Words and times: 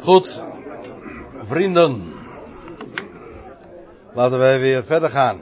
Goed, 0.00 0.42
vrienden. 1.38 2.02
Laten 4.14 4.38
wij 4.38 4.58
weer 4.58 4.84
verder 4.84 5.10
gaan. 5.10 5.40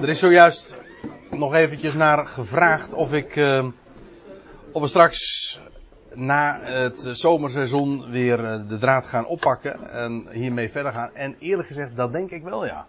Er 0.00 0.08
is 0.08 0.18
zojuist 0.18 0.76
nog 1.30 1.54
eventjes 1.54 1.94
naar 1.94 2.26
gevraagd 2.26 2.92
of 2.94 3.12
ik, 3.12 3.36
uh, 3.36 3.66
of 4.72 4.82
we 4.82 4.88
straks 4.88 5.60
na 6.14 6.60
het 6.62 7.08
zomerseizoen 7.12 8.10
weer 8.10 8.40
uh, 8.40 8.68
de 8.68 8.78
draad 8.78 9.06
gaan 9.06 9.26
oppakken 9.26 9.90
en 9.90 10.26
hiermee 10.30 10.70
verder 10.70 10.92
gaan. 10.92 11.14
En 11.14 11.36
eerlijk 11.38 11.68
gezegd, 11.68 11.96
dat 11.96 12.12
denk 12.12 12.30
ik 12.30 12.42
wel 12.42 12.66
ja. 12.66 12.86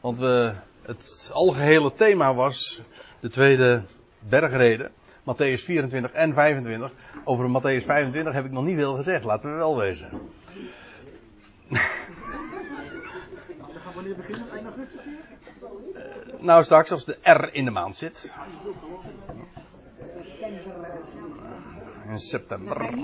Want 0.00 0.18
we, 0.18 0.52
het 0.82 1.30
algehele 1.32 1.92
thema 1.92 2.34
was 2.34 2.82
de 3.20 3.28
tweede 3.28 3.82
bergreden. 4.18 4.90
Matthäus 5.24 5.62
24 5.64 6.12
en 6.12 6.34
25. 6.34 6.90
Over 7.24 7.48
Matthäus 7.48 7.84
25 7.84 8.32
heb 8.32 8.44
ik 8.44 8.52
nog 8.52 8.64
niet 8.64 8.76
veel 8.76 8.94
gezegd, 8.94 9.24
laten 9.24 9.50
we 9.50 9.56
wel 9.56 9.76
wezen. 9.76 10.08
Wanneer 13.94 14.16
beginnen? 14.16 14.52
1 14.52 14.64
augustus 14.64 15.04
hier? 15.04 15.18
Uh, 15.94 16.40
nou, 16.40 16.64
straks 16.64 16.92
als 16.92 17.04
de 17.04 17.18
R 17.22 17.54
in 17.54 17.64
de 17.64 17.70
maand 17.70 17.96
zit. 17.96 18.34
In 22.08 22.18
september. 22.18 22.94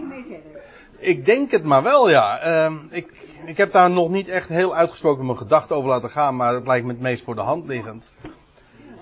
Ik 0.99 1.25
denk 1.25 1.51
het 1.51 1.65
maar 1.65 1.83
wel, 1.83 2.11
ja. 2.11 2.47
Uh, 2.47 2.75
ik, 2.91 3.29
ik 3.45 3.57
heb 3.57 3.73
daar 3.73 3.91
nog 3.91 4.09
niet 4.09 4.29
echt 4.29 4.49
heel 4.49 4.75
uitgesproken 4.75 5.27
mijn 5.27 5.39
gedachten 5.39 5.77
over 5.77 5.89
laten 5.91 6.11
gaan, 6.11 6.37
maar 6.37 6.55
het 6.55 6.67
lijkt 6.67 6.87
me 6.87 6.93
het 6.93 7.01
meest 7.01 7.25
voor 7.25 7.35
de 7.35 7.41
hand 7.41 7.69
liggend. 7.69 8.13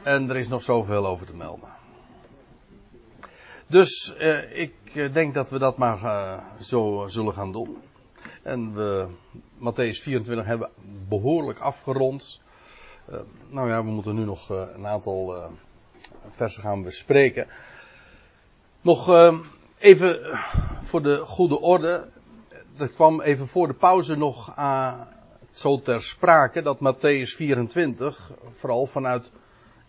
En 0.03 0.31
er 0.31 0.37
is 0.37 0.49
nog 0.49 0.63
zoveel 0.63 1.07
over 1.07 1.27
te 1.27 1.37
melden. 1.37 1.78
Dus 3.69 4.15
uh, 4.21 4.59
ik 4.59 4.75
eh, 4.95 5.13
denk 5.13 5.35
dat 5.35 5.51
we 5.51 5.59
dat 5.59 5.77
maar 5.77 6.03
uh, 6.03 6.39
zo 6.61 7.05
zullen 7.09 7.35
gaan 7.35 7.53
doen. 7.53 7.77
En 8.43 8.75
we 8.75 9.07
Matthäus 9.59 10.03
24 10.03 10.47
hebben 10.47 10.71
behoorlijk 11.09 11.59
afgerond. 11.59 12.41
Uh, 13.11 13.19
nou 13.49 13.69
ja, 13.69 13.85
we 13.85 13.91
moeten 13.91 14.15
nu 14.15 14.25
nog 14.25 14.49
een 14.49 14.87
aantal 14.87 15.51
versen 16.29 16.63
gaan 16.63 16.83
bespreken. 16.83 17.47
Nog 18.81 19.33
even 19.79 20.39
voor 20.83 21.03
de 21.03 21.17
goede 21.17 21.61
orde. 21.61 22.09
Er 22.79 22.89
kwam 22.89 23.21
even 23.21 23.47
voor 23.47 23.67
de 23.67 23.75
pauze 23.75 24.17
nog 24.17 24.55
zo 25.51 25.81
ter 25.81 26.03
sprake 26.03 26.63
dat 26.63 26.79
Matthäus 26.79 27.37
24 27.37 28.31
vooral 28.55 28.87
vanuit 28.87 29.31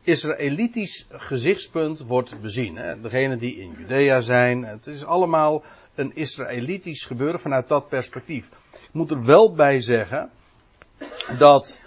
Israëlitisch 0.03 1.05
gezichtspunt 1.09 1.99
wordt 1.99 2.41
bezien. 2.41 2.75
Hè. 2.75 3.01
Degene 3.01 3.37
die 3.37 3.55
in 3.55 3.75
Judea 3.77 4.19
zijn, 4.19 4.63
het 4.63 4.87
is 4.87 5.05
allemaal 5.05 5.63
een 5.95 6.15
Israëlitisch 6.15 7.03
gebeuren 7.03 7.39
vanuit 7.39 7.67
dat 7.67 7.89
perspectief. 7.89 8.49
Ik 8.71 8.89
moet 8.91 9.11
er 9.11 9.25
wel 9.25 9.53
bij 9.53 9.81
zeggen 9.81 10.29
dat 11.37 11.79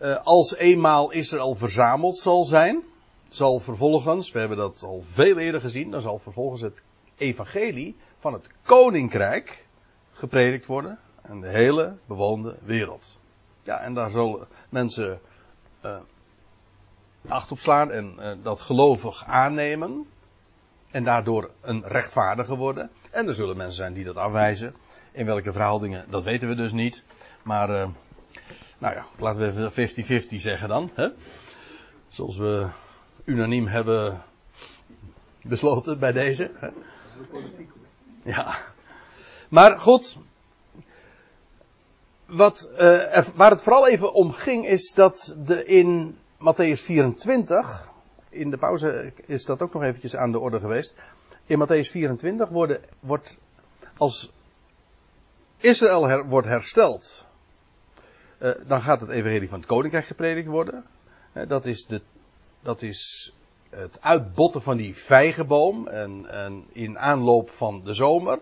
uh, 0.00 0.16
als 0.24 0.56
eenmaal 0.56 1.12
Israël 1.12 1.54
verzameld 1.54 2.16
zal 2.16 2.44
zijn, 2.44 2.82
zal 3.28 3.60
vervolgens, 3.60 4.32
we 4.32 4.38
hebben 4.38 4.56
dat 4.56 4.82
al 4.82 5.02
veel 5.02 5.38
eerder 5.38 5.60
gezien, 5.60 5.90
dan 5.90 6.00
zal 6.00 6.18
vervolgens 6.18 6.60
het 6.60 6.82
evangelie 7.16 7.96
van 8.18 8.32
het 8.32 8.50
koninkrijk 8.62 9.66
gepredikt 10.12 10.66
worden 10.66 10.98
aan 11.22 11.40
de 11.40 11.48
hele 11.48 11.96
bewoonde 12.06 12.56
wereld. 12.64 13.18
Ja, 13.62 13.80
en 13.80 13.94
daar 13.94 14.10
zullen 14.10 14.46
mensen 14.68 15.20
uh, 15.84 15.96
acht 17.28 17.52
op 17.52 17.58
slaan 17.58 17.90
en 17.90 18.16
uh, 18.18 18.32
dat 18.42 18.60
gelovig 18.60 19.24
aannemen. 19.24 20.06
En 20.90 21.04
daardoor 21.04 21.50
een 21.60 21.82
rechtvaardige 21.86 22.56
worden. 22.56 22.90
En 23.10 23.26
er 23.26 23.34
zullen 23.34 23.56
mensen 23.56 23.76
zijn 23.76 23.94
die 23.94 24.04
dat 24.04 24.16
afwijzen. 24.16 24.74
In 25.12 25.26
welke 25.26 25.52
verhoudingen, 25.52 26.04
dat 26.10 26.22
weten 26.22 26.48
we 26.48 26.54
dus 26.54 26.72
niet. 26.72 27.02
Maar, 27.42 27.70
uh, 27.70 27.88
nou 28.78 28.94
ja, 28.94 29.04
laten 29.18 29.40
we 29.40 29.68
even 29.68 30.22
50-50 30.22 30.40
zeggen 30.40 30.68
dan. 30.68 30.90
Hè? 30.94 31.08
Zoals 32.08 32.36
we 32.36 32.68
unaniem 33.24 33.66
hebben 33.66 34.22
besloten 35.42 35.98
bij 35.98 36.12
deze. 36.12 36.50
Hè? 36.54 36.68
Ja. 38.22 38.58
Maar 39.48 39.78
goed. 39.78 40.18
Wat, 42.26 42.70
er, 42.76 43.26
waar 43.34 43.50
het 43.50 43.62
vooral 43.62 43.88
even 43.88 44.12
om 44.12 44.32
ging 44.32 44.66
is 44.66 44.92
dat 44.94 45.36
de 45.38 45.64
in 45.64 46.18
Matthäus 46.38 46.82
24, 46.82 47.92
in 48.30 48.50
de 48.50 48.56
pauze 48.56 49.12
is 49.26 49.44
dat 49.44 49.62
ook 49.62 49.72
nog 49.72 49.82
eventjes 49.82 50.16
aan 50.16 50.32
de 50.32 50.38
orde 50.38 50.60
geweest. 50.60 50.94
In 51.46 51.58
Matthäus 51.58 51.90
24 51.90 52.48
worden, 52.48 52.80
wordt 53.00 53.38
als 53.96 54.32
Israël 55.56 56.22
wordt 56.24 56.46
hersteld, 56.46 57.24
uh, 58.38 58.50
dan 58.66 58.80
gaat 58.80 59.00
het 59.00 59.10
evangelie 59.10 59.48
van 59.48 59.58
het 59.58 59.68
koninkrijk 59.68 60.06
gepredikt 60.06 60.48
worden. 60.48 60.84
Uh, 61.32 61.48
dat, 61.48 61.64
is 61.64 61.86
de, 61.86 62.00
dat 62.60 62.82
is 62.82 63.32
het 63.70 64.02
uitbotten 64.02 64.62
van 64.62 64.76
die 64.76 64.96
vijgenboom 64.96 65.88
en, 65.88 66.26
en 66.30 66.64
in 66.72 66.98
aanloop 66.98 67.50
van 67.50 67.84
de 67.84 67.94
zomer. 67.94 68.38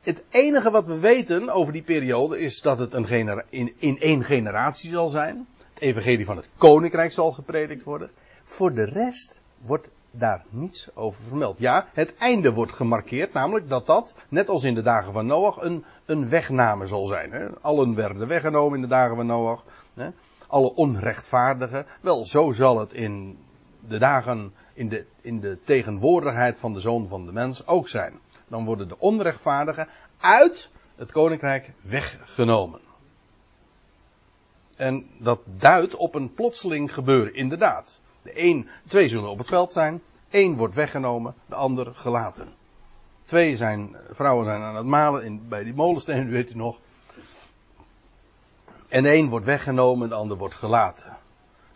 Het 0.00 0.22
enige 0.30 0.70
wat 0.70 0.86
we 0.86 0.98
weten 0.98 1.50
over 1.50 1.72
die 1.72 1.82
periode 1.82 2.38
is 2.38 2.60
dat 2.60 2.78
het 2.78 2.94
een 2.94 3.42
in 3.78 4.00
één 4.00 4.24
generatie 4.24 4.90
zal 4.90 5.08
zijn 5.08 5.46
evangelie 5.78 6.24
van 6.24 6.36
het 6.36 6.48
koninkrijk 6.56 7.12
zal 7.12 7.32
gepredikt 7.32 7.82
worden. 7.82 8.10
Voor 8.44 8.74
de 8.74 8.84
rest 8.84 9.40
wordt 9.60 9.88
daar 10.10 10.44
niets 10.48 10.88
over 10.94 11.24
vermeld. 11.24 11.58
Ja, 11.58 11.86
het 11.92 12.14
einde 12.16 12.52
wordt 12.52 12.72
gemarkeerd, 12.72 13.32
namelijk 13.32 13.68
dat 13.68 13.86
dat, 13.86 14.14
net 14.28 14.48
als 14.48 14.62
in 14.62 14.74
de 14.74 14.82
dagen 14.82 15.12
van 15.12 15.26
Noach, 15.26 15.62
een, 15.62 15.84
een 16.04 16.28
wegname 16.28 16.86
zal 16.86 17.06
zijn. 17.06 17.32
Hè. 17.32 17.46
Allen 17.60 17.94
werden 17.94 18.28
weggenomen 18.28 18.74
in 18.74 18.82
de 18.82 18.88
dagen 18.88 19.16
van 19.16 19.26
Noach. 19.26 19.64
Hè. 19.94 20.08
Alle 20.46 20.74
onrechtvaardigen. 20.74 21.86
Wel, 22.00 22.26
zo 22.26 22.52
zal 22.52 22.78
het 22.78 22.92
in 22.92 23.38
de 23.88 23.98
dagen, 23.98 24.52
in 24.74 24.88
de, 24.88 25.04
in 25.20 25.40
de 25.40 25.58
tegenwoordigheid 25.64 26.58
van 26.58 26.72
de 26.72 26.80
zoon 26.80 27.08
van 27.08 27.26
de 27.26 27.32
mens 27.32 27.66
ook 27.66 27.88
zijn. 27.88 28.12
Dan 28.48 28.64
worden 28.64 28.88
de 28.88 28.98
onrechtvaardigen 28.98 29.88
uit 30.20 30.70
het 30.96 31.12
koninkrijk 31.12 31.72
weggenomen. 31.82 32.80
En 34.76 35.06
dat 35.18 35.40
duidt 35.58 35.96
op 35.96 36.14
een 36.14 36.34
plotseling 36.34 36.94
gebeuren, 36.94 37.34
inderdaad. 37.34 38.00
De 38.22 38.42
een, 38.42 38.68
twee 38.86 39.08
zullen 39.08 39.30
op 39.30 39.38
het 39.38 39.46
veld 39.46 39.72
zijn, 39.72 40.02
één 40.30 40.56
wordt 40.56 40.74
weggenomen, 40.74 41.34
de 41.46 41.54
ander 41.54 41.94
gelaten. 41.94 42.54
Twee 43.24 43.56
zijn, 43.56 43.96
vrouwen 44.10 44.44
zijn 44.44 44.62
aan 44.62 44.76
het 44.76 44.86
malen 44.86 45.24
in, 45.24 45.48
bij 45.48 45.64
die 45.64 45.74
molensteen, 45.74 46.30
weet 46.38 46.50
u 46.50 46.56
nog. 46.56 46.80
En 48.88 49.04
één 49.04 49.28
wordt 49.28 49.46
weggenomen, 49.46 50.08
de 50.08 50.14
ander 50.14 50.36
wordt 50.36 50.54
gelaten. 50.54 51.16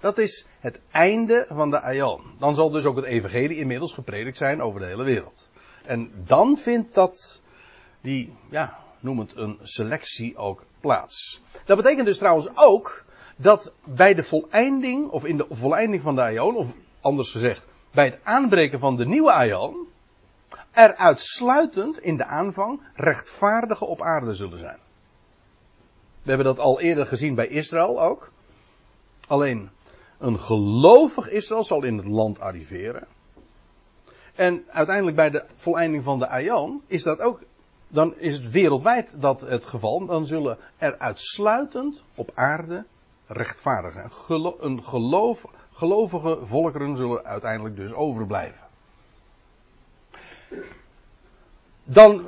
Dat 0.00 0.18
is 0.18 0.46
het 0.60 0.80
einde 0.90 1.46
van 1.48 1.70
de 1.70 1.80
Aion. 1.80 2.22
Dan 2.38 2.54
zal 2.54 2.70
dus 2.70 2.84
ook 2.84 2.96
het 2.96 3.04
evangelie 3.04 3.56
inmiddels 3.56 3.92
gepredikt 3.94 4.36
zijn 4.36 4.62
over 4.62 4.80
de 4.80 4.86
hele 4.86 5.04
wereld. 5.04 5.48
En 5.84 6.12
dan 6.24 6.56
vindt 6.56 6.94
dat, 6.94 7.42
die, 8.00 8.36
ja, 8.50 8.78
noem 9.00 9.18
het 9.18 9.36
een 9.36 9.58
selectie 9.62 10.36
ook 10.36 10.64
plaats. 10.80 11.40
Dat 11.64 11.76
betekent 11.76 12.06
dus 12.06 12.18
trouwens 12.18 12.48
ook 12.54 13.04
dat 13.36 13.74
bij 13.84 14.14
de 14.14 14.22
voleinding, 14.22 15.08
of 15.08 15.24
in 15.24 15.36
de 15.36 15.46
voleinding 15.50 16.02
van 16.02 16.14
de 16.14 16.20
Aion, 16.20 16.56
of 16.56 16.74
anders 17.00 17.30
gezegd, 17.30 17.66
bij 17.90 18.04
het 18.04 18.18
aanbreken 18.22 18.78
van 18.78 18.96
de 18.96 19.06
nieuwe 19.06 19.32
Aion, 19.32 19.86
er 20.70 20.94
uitsluitend 20.94 21.98
in 21.98 22.16
de 22.16 22.24
aanvang 22.24 22.80
rechtvaardigen 22.94 23.86
op 23.86 24.02
aarde 24.02 24.34
zullen 24.34 24.58
zijn. 24.58 24.78
We 26.22 26.28
hebben 26.34 26.46
dat 26.46 26.58
al 26.58 26.80
eerder 26.80 27.06
gezien 27.06 27.34
bij 27.34 27.48
Israël 27.48 28.02
ook. 28.02 28.32
Alleen 29.26 29.70
een 30.18 30.38
gelovig 30.38 31.28
Israël 31.28 31.64
zal 31.64 31.82
in 31.82 31.96
het 31.96 32.06
land 32.06 32.40
arriveren. 32.40 33.06
En 34.34 34.64
uiteindelijk 34.68 35.16
bij 35.16 35.30
de 35.30 35.44
voleinding 35.56 36.04
van 36.04 36.18
de 36.18 36.28
Aion 36.28 36.82
is 36.86 37.02
dat 37.02 37.20
ook 37.20 37.40
dan 37.88 38.14
is 38.16 38.34
het 38.34 38.50
wereldwijd 38.50 39.20
dat 39.20 39.40
het 39.40 39.66
geval. 39.66 40.06
Dan 40.06 40.26
zullen 40.26 40.58
er 40.76 40.98
uitsluitend 40.98 42.02
op 42.14 42.30
aarde 42.34 42.84
rechtvaardigen. 43.26 44.10
Een 44.60 44.82
geloof, 44.82 45.44
gelovige 45.72 46.38
volkeren 46.42 46.96
zullen 46.96 47.24
uiteindelijk 47.24 47.76
dus 47.76 47.92
overblijven. 47.92 48.66
Dan, 51.84 52.26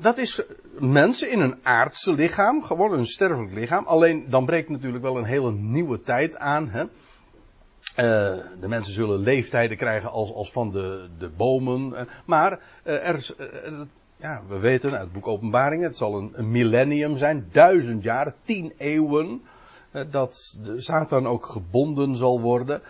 dat 0.00 0.18
is 0.18 0.42
mensen 0.78 1.30
in 1.30 1.40
een 1.40 1.58
aardse 1.62 2.12
lichaam, 2.12 2.62
gewoon 2.62 2.92
een 2.92 3.06
sterfelijk 3.06 3.52
lichaam. 3.52 3.86
Alleen 3.86 4.30
dan 4.30 4.46
breekt 4.46 4.68
natuurlijk 4.68 5.04
wel 5.04 5.16
een 5.16 5.24
hele 5.24 5.52
nieuwe 5.52 6.00
tijd 6.00 6.38
aan. 6.38 6.68
Hè? 6.68 6.82
Uh, 6.82 8.44
de 8.60 8.68
mensen 8.68 8.94
zullen 8.94 9.18
leeftijden 9.18 9.76
krijgen 9.76 10.10
als, 10.10 10.32
als 10.32 10.52
van 10.52 10.70
de, 10.70 11.08
de 11.18 11.28
bomen. 11.28 12.08
Maar 12.24 12.60
uh, 12.84 13.08
er, 13.08 13.34
uh, 13.38 13.80
ja, 14.20 14.42
we 14.48 14.58
weten 14.58 14.92
uit 14.92 15.00
het 15.00 15.12
boek 15.12 15.26
Openbaringen, 15.26 15.88
het 15.88 15.96
zal 15.96 16.30
een, 16.32 16.50
millennium 16.50 17.16
zijn, 17.16 17.48
duizend 17.52 18.02
jaar, 18.02 18.34
tien 18.42 18.72
eeuwen, 18.76 19.42
eh, 19.90 20.02
dat 20.10 20.58
de 20.62 20.80
Satan 20.80 21.26
ook 21.26 21.46
gebonden 21.46 22.16
zal 22.16 22.40
worden. 22.40 22.82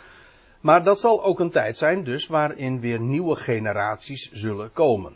Maar 0.60 0.82
dat 0.82 1.00
zal 1.00 1.24
ook 1.24 1.40
een 1.40 1.50
tijd 1.50 1.76
zijn 1.76 2.04
dus 2.04 2.26
waarin 2.26 2.80
weer 2.80 3.00
nieuwe 3.00 3.36
generaties 3.36 4.32
zullen 4.32 4.72
komen. 4.72 5.12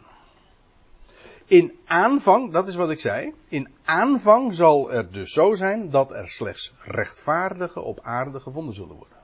In 1.47 1.73
aanvang, 1.87 2.53
dat 2.53 2.69
is 2.69 2.75
wat 2.75 2.91
ik 2.91 3.01
zei, 3.01 3.33
in 3.49 3.69
aanvang 3.85 4.55
zal 4.55 4.93
er 4.93 5.13
dus 5.13 5.33
zo 5.33 5.55
zijn 5.55 5.91
dat 5.91 6.13
er 6.13 6.29
slechts 6.29 6.75
rechtvaardigen 6.79 7.85
op 7.85 8.01
aarde 8.03 8.41
gevonden 8.41 8.75
zullen 8.75 8.97
worden. 8.97 9.17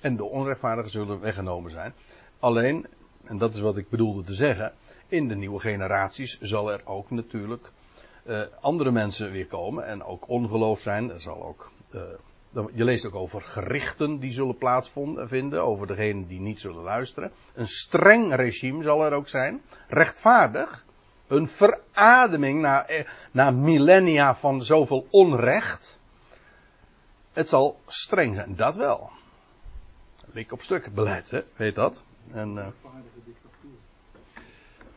En 0.00 0.16
de 0.16 0.24
onrechtvaardigen 0.24 0.90
zullen 0.90 1.20
weggenomen 1.20 1.70
zijn. 1.70 1.94
Alleen, 2.38 2.86
en 3.24 3.38
dat 3.38 3.54
is 3.54 3.60
wat 3.60 3.76
ik 3.76 3.88
bedoelde 3.90 4.22
te 4.22 4.34
zeggen, 4.34 4.72
in 5.08 5.28
de 5.28 5.34
nieuwe 5.34 5.60
generaties 5.60 6.40
zal 6.40 6.72
er 6.72 6.80
ook 6.84 7.10
natuurlijk 7.10 7.72
uh, 8.28 8.40
andere 8.60 8.90
mensen 8.90 9.30
weer 9.30 9.46
komen 9.46 9.86
en 9.86 10.02
ook 10.02 10.28
ongeloof 10.28 10.80
zijn. 10.80 11.10
Er 11.10 11.20
zal 11.20 11.44
ook, 11.44 11.70
uh, 11.90 12.02
je 12.74 12.84
leest 12.84 13.06
ook 13.06 13.14
over 13.14 13.42
gerichten 13.42 14.18
die 14.18 14.32
zullen 14.32 14.58
plaatsvinden, 14.58 15.62
over 15.62 15.86
degenen 15.86 16.26
die 16.26 16.40
niet 16.40 16.60
zullen 16.60 16.82
luisteren. 16.82 17.32
Een 17.54 17.66
streng 17.66 18.34
regime 18.34 18.82
zal 18.82 19.04
er 19.04 19.12
ook 19.12 19.28
zijn, 19.28 19.62
rechtvaardig. 19.88 20.86
Een 21.26 21.48
verademing 21.48 22.60
na, 22.60 22.86
eh, 22.86 23.06
na 23.30 23.50
millennia 23.50 24.34
van 24.36 24.62
zoveel 24.62 25.06
onrecht. 25.10 25.98
Het 27.32 27.48
zal 27.48 27.80
streng 27.86 28.34
zijn, 28.34 28.56
dat 28.56 28.76
wel. 28.76 29.10
Lik 30.32 30.52
op 30.52 30.62
stuk 30.62 30.94
beleid, 30.94 31.30
hè? 31.30 31.40
weet 31.56 31.74
dat. 31.74 32.04
En, 32.30 32.54
uh, 32.54 32.66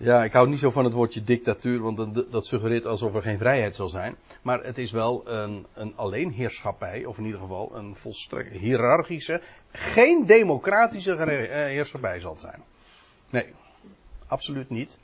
ja, 0.02 0.24
ik 0.24 0.34
hou 0.34 0.50
niet 0.50 0.60
zo 0.60 0.72
van 0.72 0.84
het 0.84 0.94
woordje 0.94 1.24
dictatuur, 1.24 1.82
want 1.82 2.32
dat 2.32 2.46
suggereert 2.46 2.86
alsof 2.86 3.16
er 3.16 3.22
geen 3.22 3.38
vrijheid 3.38 3.76
zal 3.76 3.90
zijn. 3.90 4.16
Maar 4.42 4.64
het 4.64 4.78
is 4.78 4.92
wel 4.92 5.28
een, 5.28 5.66
een 5.74 5.94
alleenheerschappij, 5.96 7.06
of 7.06 7.18
in 7.18 7.26
ieder 7.26 7.40
geval 7.40 7.76
een 7.76 7.96
volstrekt 7.96 8.52
hiërarchische, 8.52 9.42
geen 9.72 10.26
democratische 10.26 11.16
eh, 11.16 11.66
heerschappij 11.66 12.20
zal 12.20 12.32
het 12.32 12.42
zijn. 12.42 12.64
Nee, 13.30 13.46
absoluut 14.28 14.70
niet. 14.70 14.98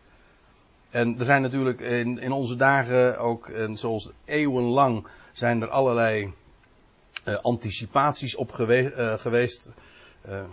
En 0.90 1.20
er 1.20 1.26
zijn 1.26 1.42
natuurlijk 1.42 1.80
in, 1.80 2.20
in 2.20 2.32
onze 2.32 2.56
dagen 2.56 3.20
ook, 3.20 3.50
en 3.50 3.78
zoals 3.78 4.12
eeuwenlang, 4.26 5.08
zijn 5.32 5.62
er 5.62 5.70
allerlei 5.70 6.34
uh, 7.26 7.36
anticipaties 7.36 8.36
op 8.36 8.60
uh, 8.60 9.18
geweest. 9.18 9.72
Uh, 10.30 10.44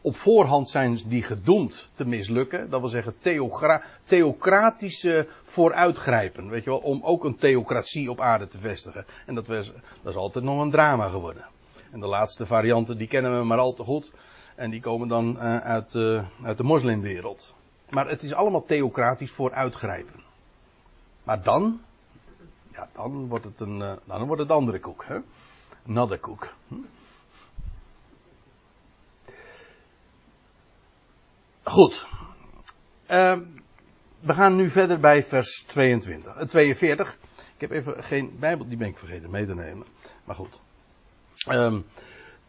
op 0.00 0.16
voorhand 0.16 0.68
zijn 0.68 0.98
die 1.06 1.22
gedoemd 1.22 1.88
te 1.94 2.06
mislukken. 2.06 2.70
Dat 2.70 2.80
wil 2.80 2.88
zeggen 2.88 3.14
theocratische 4.04 5.28
vooruitgrijpen. 5.44 6.48
Weet 6.48 6.64
je 6.64 6.70
wel, 6.70 6.78
om 6.78 7.00
ook 7.02 7.24
een 7.24 7.36
theocratie 7.36 8.10
op 8.10 8.20
aarde 8.20 8.46
te 8.46 8.58
vestigen. 8.58 9.06
En 9.26 9.34
dat, 9.34 9.46
was, 9.46 9.72
dat 10.02 10.12
is 10.12 10.18
altijd 10.18 10.44
nog 10.44 10.60
een 10.60 10.70
drama 10.70 11.08
geworden. 11.08 11.44
En 11.90 12.00
de 12.00 12.06
laatste 12.06 12.46
varianten 12.46 12.98
die 12.98 13.08
kennen 13.08 13.38
we 13.38 13.44
maar 13.44 13.58
al 13.58 13.72
te 13.72 13.82
goed. 13.82 14.12
En 14.54 14.70
die 14.70 14.80
komen 14.80 15.08
dan 15.08 15.36
uh, 15.36 15.56
uit, 15.56 15.94
uh, 15.94 16.24
uit 16.42 16.56
de 16.56 16.62
moslimwereld. 16.62 17.54
Maar 17.90 18.08
het 18.08 18.22
is 18.22 18.34
allemaal 18.34 18.64
theocratisch 18.64 19.30
vooruitgrijpen. 19.30 20.22
Maar 21.22 21.42
dan, 21.42 21.80
ja, 22.72 22.88
dan 22.92 23.28
wordt 23.28 23.44
het 23.44 23.60
een, 23.60 23.80
uh, 23.80 23.92
dan 24.04 24.26
wordt 24.26 24.42
het 24.42 24.50
andere 24.50 24.80
koek, 24.80 25.04
hè? 25.06 25.18
Another 25.86 26.18
koek. 26.18 26.54
Hm? 26.68 26.74
Goed. 31.76 32.06
Uh, 33.10 33.36
we 34.20 34.32
gaan 34.32 34.56
nu 34.56 34.70
verder 34.70 35.00
bij 35.00 35.22
vers 35.22 35.64
22, 35.66 36.36
uh, 36.36 36.42
42. 36.42 37.18
Ik 37.54 37.60
heb 37.60 37.70
even 37.70 38.04
geen 38.04 38.36
Bijbel, 38.38 38.68
die 38.68 38.76
ben 38.76 38.88
ik 38.88 38.98
vergeten 38.98 39.30
mee 39.30 39.46
te 39.46 39.54
nemen. 39.54 39.86
Maar 40.24 40.36
goed. 40.36 40.60
Um, 41.48 41.86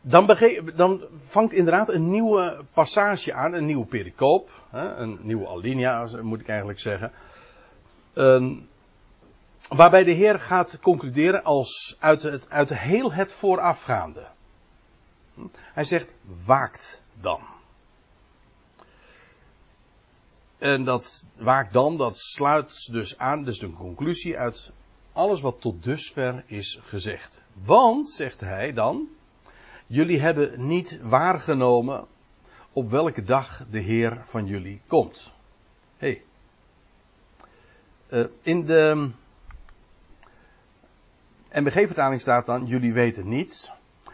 dan, 0.02 0.38
dan, 0.76 1.04
vangt 1.18 1.54
inderdaad 1.54 1.90
een 1.90 2.10
nieuwe 2.10 2.66
passage 2.74 3.34
aan, 3.34 3.54
een 3.54 3.66
nieuwe 3.66 3.86
pericoop, 3.86 4.64
hè, 4.70 4.96
een 4.96 5.20
nieuwe 5.22 5.48
alinea 5.48 6.08
moet 6.22 6.42
ik 6.42 6.48
eigenlijk 6.48 6.80
zeggen. 6.80 7.12
Um, 8.14 8.70
waarbij 9.70 10.04
de 10.04 10.12
Heer 10.12 10.40
gaat 10.40 10.80
concluderen 10.80 11.44
als 11.44 11.98
uit, 12.00 12.24
het, 12.24 12.50
uit 12.50 12.78
heel 12.78 13.14
het 13.14 13.34
voorafgaande. 13.34 14.28
Hij 15.52 15.84
zegt, 15.84 16.16
waakt 16.46 17.04
dan. 17.22 17.56
En 20.58 20.84
dat 20.84 21.28
waakt 21.36 21.74
dan, 21.74 21.98
dat 21.98 22.18
sluit 22.18 22.92
dus 22.92 23.18
aan, 23.18 23.44
dus 23.44 23.60
de 23.60 23.72
conclusie 23.72 24.38
uit 24.38 24.72
alles 25.12 25.42
wat 25.42 25.62
tot 25.62 25.84
dusver 25.84 26.44
is 26.46 26.80
gezegd. 26.84 27.42
Want, 27.54 28.10
zegt 28.10 28.40
hij 28.40 28.74
dan, 28.74 29.08
jullie 29.88 30.20
hebben 30.20 30.68
niet 30.68 31.00
waargenomen 31.02 32.08
op 32.74 32.90
welke 32.90 33.24
dag 33.24 33.66
de 33.72 33.80
Heer 33.80 34.22
van 34.24 34.46
jullie 34.46 34.82
komt. 34.88 35.32
Hey. 35.98 36.22
Uh, 38.10 38.26
in 38.42 38.66
de 38.66 39.12
MBG-vertaling 41.52 42.22
staat 42.22 42.46
dan, 42.46 42.66
jullie 42.66 42.94
weten 42.94 43.28
niets. 43.28 43.72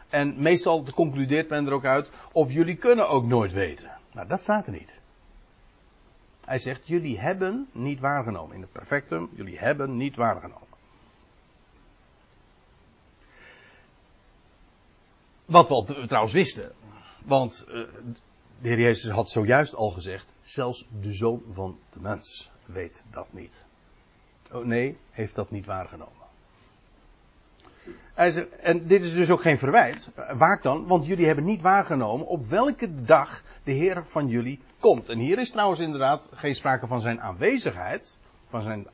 En 0.10 0.42
meestal 0.42 0.84
concludeert 0.94 1.50
men 1.50 1.68
er 1.68 1.74
ook 1.74 1.86
uit, 1.86 2.10
of 2.31 2.51
jullie 2.51 2.75
kunnen 2.75 3.10
ook 3.10 3.25
nooit 3.25 3.51
weten. 3.51 3.92
Nou, 4.13 4.28
dat 4.28 4.42
staat 4.42 4.66
er 4.66 4.72
niet. 4.72 5.01
Hij 6.45 6.60
zegt, 6.60 6.88
jullie 6.88 7.19
hebben 7.19 7.69
niet 7.72 8.00
waargenomen. 8.00 8.56
In 8.56 8.62
het 8.62 8.72
perfectum, 8.72 9.30
jullie 9.36 9.60
hebben 9.60 9.98
niet 9.98 10.16
waargenomen. 10.16 10.68
Wat 15.45 15.68
we 15.68 15.74
al 15.74 15.84
trouwens 15.84 16.34
wisten. 16.34 16.72
Want 17.24 17.66
uh, 17.68 17.74
de 18.62 18.69
Heer 18.69 18.80
Jezus 18.80 19.12
had 19.12 19.30
zojuist 19.30 19.75
al 19.75 19.90
gezegd, 19.90 20.34
zelfs 20.44 20.88
de 21.01 21.13
zoon 21.13 21.44
van 21.50 21.80
de 21.90 22.00
mens 22.00 22.51
weet 22.66 23.06
dat 23.12 23.34
niet. 23.34 23.66
Oh 24.51 24.66
nee, 24.66 24.98
heeft 25.12 25.36
dat 25.36 25.51
niet 25.51 25.66
waargenomen. 25.66 26.22
Hij 28.13 28.31
zegt, 28.31 28.56
en 28.56 28.88
dit 28.88 29.03
is 29.03 29.13
dus 29.13 29.31
ook 29.31 29.41
geen 29.41 29.57
verwijt. 29.57 30.12
Waak 30.38 30.63
dan, 30.63 30.88
want 30.88 31.06
jullie 31.06 31.25
hebben 31.25 31.45
niet 31.45 31.62
waargenomen 31.62 32.27
op 32.27 32.50
welke 32.50 33.03
dag 33.03 33.44
de 33.63 33.71
Heer 33.71 34.06
van 34.06 34.27
jullie 34.27 34.59
komt. 34.80 35.09
En 35.09 35.18
hier 35.18 35.39
is 35.39 35.51
trouwens 35.51 35.80
inderdaad 35.80 36.30
geen 36.33 36.56
sprake 36.56 36.88
van 36.88 37.01
zijn 37.01 37.21
aanwezigheid, 37.21 38.18
van 38.50 38.62
zijn 38.62 38.88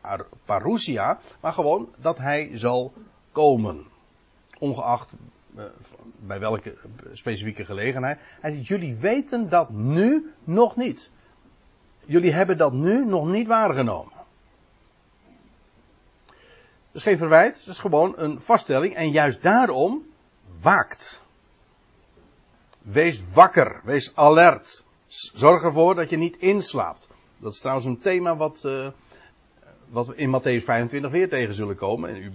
parousia, 0.45 1.19
maar 1.41 1.53
gewoon 1.53 1.89
dat 1.97 2.18
hij 2.18 2.50
zal 2.53 2.94
komen. 3.31 3.86
Ongeacht 4.59 5.13
uh, 5.56 5.63
bij 6.19 6.39
welke 6.39 6.77
specifieke 7.12 7.65
gelegenheid. 7.65 8.19
Hij 8.41 8.51
zegt, 8.51 8.68
jullie 8.68 8.95
weten 8.95 9.50
dat 9.50 9.69
nu 9.69 10.33
nog 10.44 10.75
niet. 10.75 11.12
Jullie 12.06 12.33
hebben 12.33 12.57
dat 12.57 12.74
nu 12.74 13.06
nog 13.06 13.27
niet 13.27 13.47
waargenomen. 13.47 14.19
Is 16.91 17.03
geen 17.03 17.18
verwijt, 17.18 17.57
het 17.57 17.68
is 17.68 17.80
gewoon 17.80 18.13
een 18.17 18.41
vaststelling 18.41 18.96
en 18.96 19.12
juist 19.12 19.41
daarom 19.41 20.05
waakt. 20.62 21.24
Wees 22.81 23.31
wakker, 23.34 23.81
wees 23.84 24.15
alert. 24.15 24.86
Zorg 25.08 25.63
ervoor 25.63 25.96
dat 25.96 26.10
je 26.10 26.17
niet 26.17 26.38
inslaapt. 26.38 27.08
Dat 27.38 27.53
is 27.53 27.60
trouwens 27.60 27.86
een 27.86 28.00
thema 28.00 28.36
wat, 28.36 28.63
uh, 28.65 28.89
wat 29.89 30.08
we 30.08 30.15
in 30.15 30.39
Matthäus 30.39 30.63
25 30.63 31.12
weer 31.12 31.29
tegen 31.29 31.53
zullen 31.53 31.75
komen. 31.75 32.10
En 32.10 32.15
u, 32.15 32.31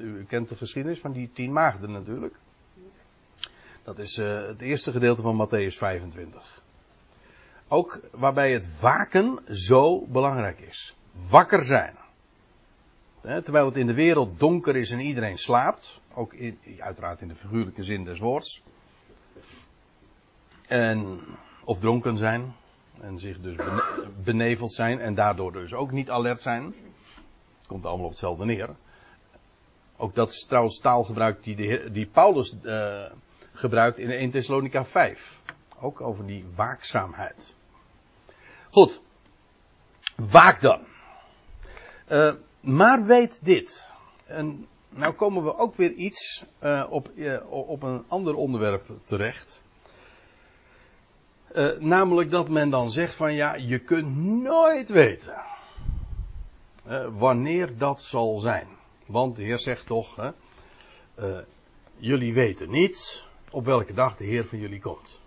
u 0.00 0.24
kent 0.24 0.48
de 0.48 0.56
geschiedenis 0.56 1.00
van 1.00 1.12
die 1.12 1.30
tien 1.32 1.52
maagden 1.52 1.92
natuurlijk. 1.92 2.34
Dat 3.82 3.98
is 3.98 4.18
uh, 4.18 4.46
het 4.46 4.60
eerste 4.60 4.92
gedeelte 4.92 5.22
van 5.22 5.48
Matthäus 5.48 5.76
25. 5.76 6.62
Ook 7.68 8.00
waarbij 8.10 8.52
het 8.52 8.80
waken 8.80 9.38
zo 9.50 10.06
belangrijk 10.06 10.60
is. 10.60 10.96
Wakker 11.30 11.62
zijn. 11.62 11.94
Terwijl 13.36 13.66
het 13.66 13.76
in 13.76 13.86
de 13.86 13.94
wereld 13.94 14.38
donker 14.38 14.76
is 14.76 14.90
en 14.90 15.00
iedereen 15.00 15.38
slaapt. 15.38 16.00
Ook 16.14 16.34
in, 16.34 16.58
uiteraard 16.78 17.20
in 17.20 17.28
de 17.28 17.34
figuurlijke 17.34 17.82
zin 17.82 18.04
des 18.04 18.18
woords. 18.18 18.62
En 20.68 21.20
of 21.64 21.80
dronken 21.80 22.18
zijn. 22.18 22.54
En 23.00 23.18
zich 23.18 23.40
dus 23.40 23.56
beneveld 24.24 24.72
zijn 24.72 25.00
en 25.00 25.14
daardoor 25.14 25.52
dus 25.52 25.74
ook 25.74 25.92
niet 25.92 26.10
alert 26.10 26.42
zijn. 26.42 26.74
Komt 27.66 27.86
allemaal 27.86 28.04
op 28.04 28.10
hetzelfde 28.10 28.44
neer. 28.44 28.76
Ook 29.96 30.14
dat 30.14 30.30
is 30.30 30.44
trouwens 30.48 30.78
taalgebruik 30.78 31.44
die, 31.44 31.90
die 31.90 32.06
Paulus 32.06 32.54
uh, 32.62 33.04
gebruikt 33.52 33.98
in 33.98 34.10
1 34.10 34.30
Thessalonica 34.30 34.84
5. 34.84 35.40
Ook 35.80 36.00
over 36.00 36.26
die 36.26 36.44
waakzaamheid. 36.54 37.56
Goed. 38.70 39.00
Waak 40.16 40.60
dan. 40.60 40.80
Uh, 42.08 42.32
maar 42.60 43.04
weet 43.04 43.44
dit. 43.44 43.90
En 44.26 44.66
nou 44.88 45.12
komen 45.12 45.44
we 45.44 45.56
ook 45.56 45.76
weer 45.76 45.92
iets 45.92 46.44
uh, 46.62 46.84
op, 46.90 47.10
op 47.50 47.82
een 47.82 48.04
ander 48.08 48.34
onderwerp 48.34 48.90
terecht. 49.02 49.62
Uh, 51.54 51.78
namelijk 51.78 52.30
dat 52.30 52.48
men 52.48 52.70
dan 52.70 52.90
zegt 52.90 53.14
van 53.14 53.34
ja, 53.34 53.54
je 53.54 53.78
kunt 53.78 54.16
nooit 54.16 54.88
weten 54.88 55.34
wanneer 57.12 57.78
dat 57.78 58.02
zal 58.02 58.38
zijn. 58.38 58.66
Want 59.06 59.36
de 59.36 59.42
Heer 59.42 59.58
zegt 59.58 59.86
toch, 59.86 60.32
jullie 61.96 62.34
weten 62.34 62.70
niet 62.70 63.24
op 63.50 63.64
welke 63.64 63.94
dag 63.94 64.16
de 64.16 64.24
Heer 64.24 64.46
van 64.46 64.58
jullie 64.58 64.80
komt. 64.80 65.20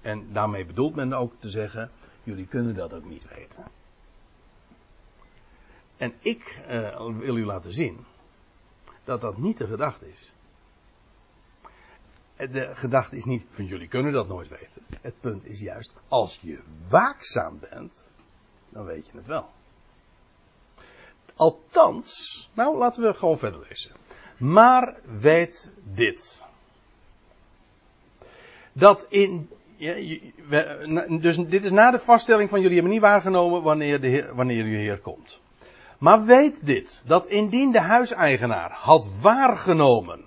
En 0.00 0.32
daarmee 0.32 0.64
bedoelt 0.64 0.94
men 0.94 1.12
ook 1.12 1.32
te 1.38 1.48
zeggen, 1.48 1.90
jullie 2.22 2.46
kunnen 2.46 2.74
dat 2.74 2.94
ook 2.94 3.04
niet 3.04 3.24
weten. 3.34 3.64
En 6.00 6.12
ik 6.18 6.60
uh, 6.70 7.06
wil 7.18 7.36
u 7.36 7.44
laten 7.44 7.72
zien 7.72 8.04
dat 9.04 9.20
dat 9.20 9.38
niet 9.38 9.58
de 9.58 9.66
gedachte 9.66 10.10
is. 10.10 10.32
De 12.36 12.70
gedachte 12.74 13.16
is 13.16 13.24
niet 13.24 13.44
van 13.50 13.64
jullie 13.64 13.88
kunnen 13.88 14.12
dat 14.12 14.28
nooit 14.28 14.48
weten. 14.48 14.82
Het 15.00 15.20
punt 15.20 15.44
is 15.44 15.60
juist, 15.60 15.94
als 16.08 16.38
je 16.42 16.58
waakzaam 16.88 17.58
bent, 17.70 18.10
dan 18.68 18.84
weet 18.84 19.06
je 19.06 19.16
het 19.16 19.26
wel. 19.26 19.48
Althans, 21.34 22.50
nou 22.52 22.76
laten 22.76 23.02
we 23.02 23.14
gewoon 23.14 23.38
verder 23.38 23.66
lezen. 23.68 23.92
Maar 24.36 24.96
weet 25.20 25.70
dit. 25.82 26.44
Dat 28.72 29.06
in. 29.08 29.50
Dus 31.20 31.36
dit 31.36 31.64
is 31.64 31.70
na 31.70 31.90
de 31.90 31.98
vaststelling 31.98 32.48
van 32.48 32.60
jullie 32.60 32.74
hebben 32.74 32.92
niet 32.92 33.02
waargenomen 33.02 33.62
wanneer, 33.62 34.00
de 34.00 34.34
wanneer 34.34 34.64
uw 34.64 34.76
Heer 34.76 34.98
komt. 34.98 35.40
Maar 36.00 36.24
weet 36.24 36.66
dit, 36.66 37.02
dat 37.06 37.26
indien 37.26 37.72
de 37.72 37.80
huiseigenaar 37.80 38.70
had 38.72 39.20
waargenomen, 39.20 40.24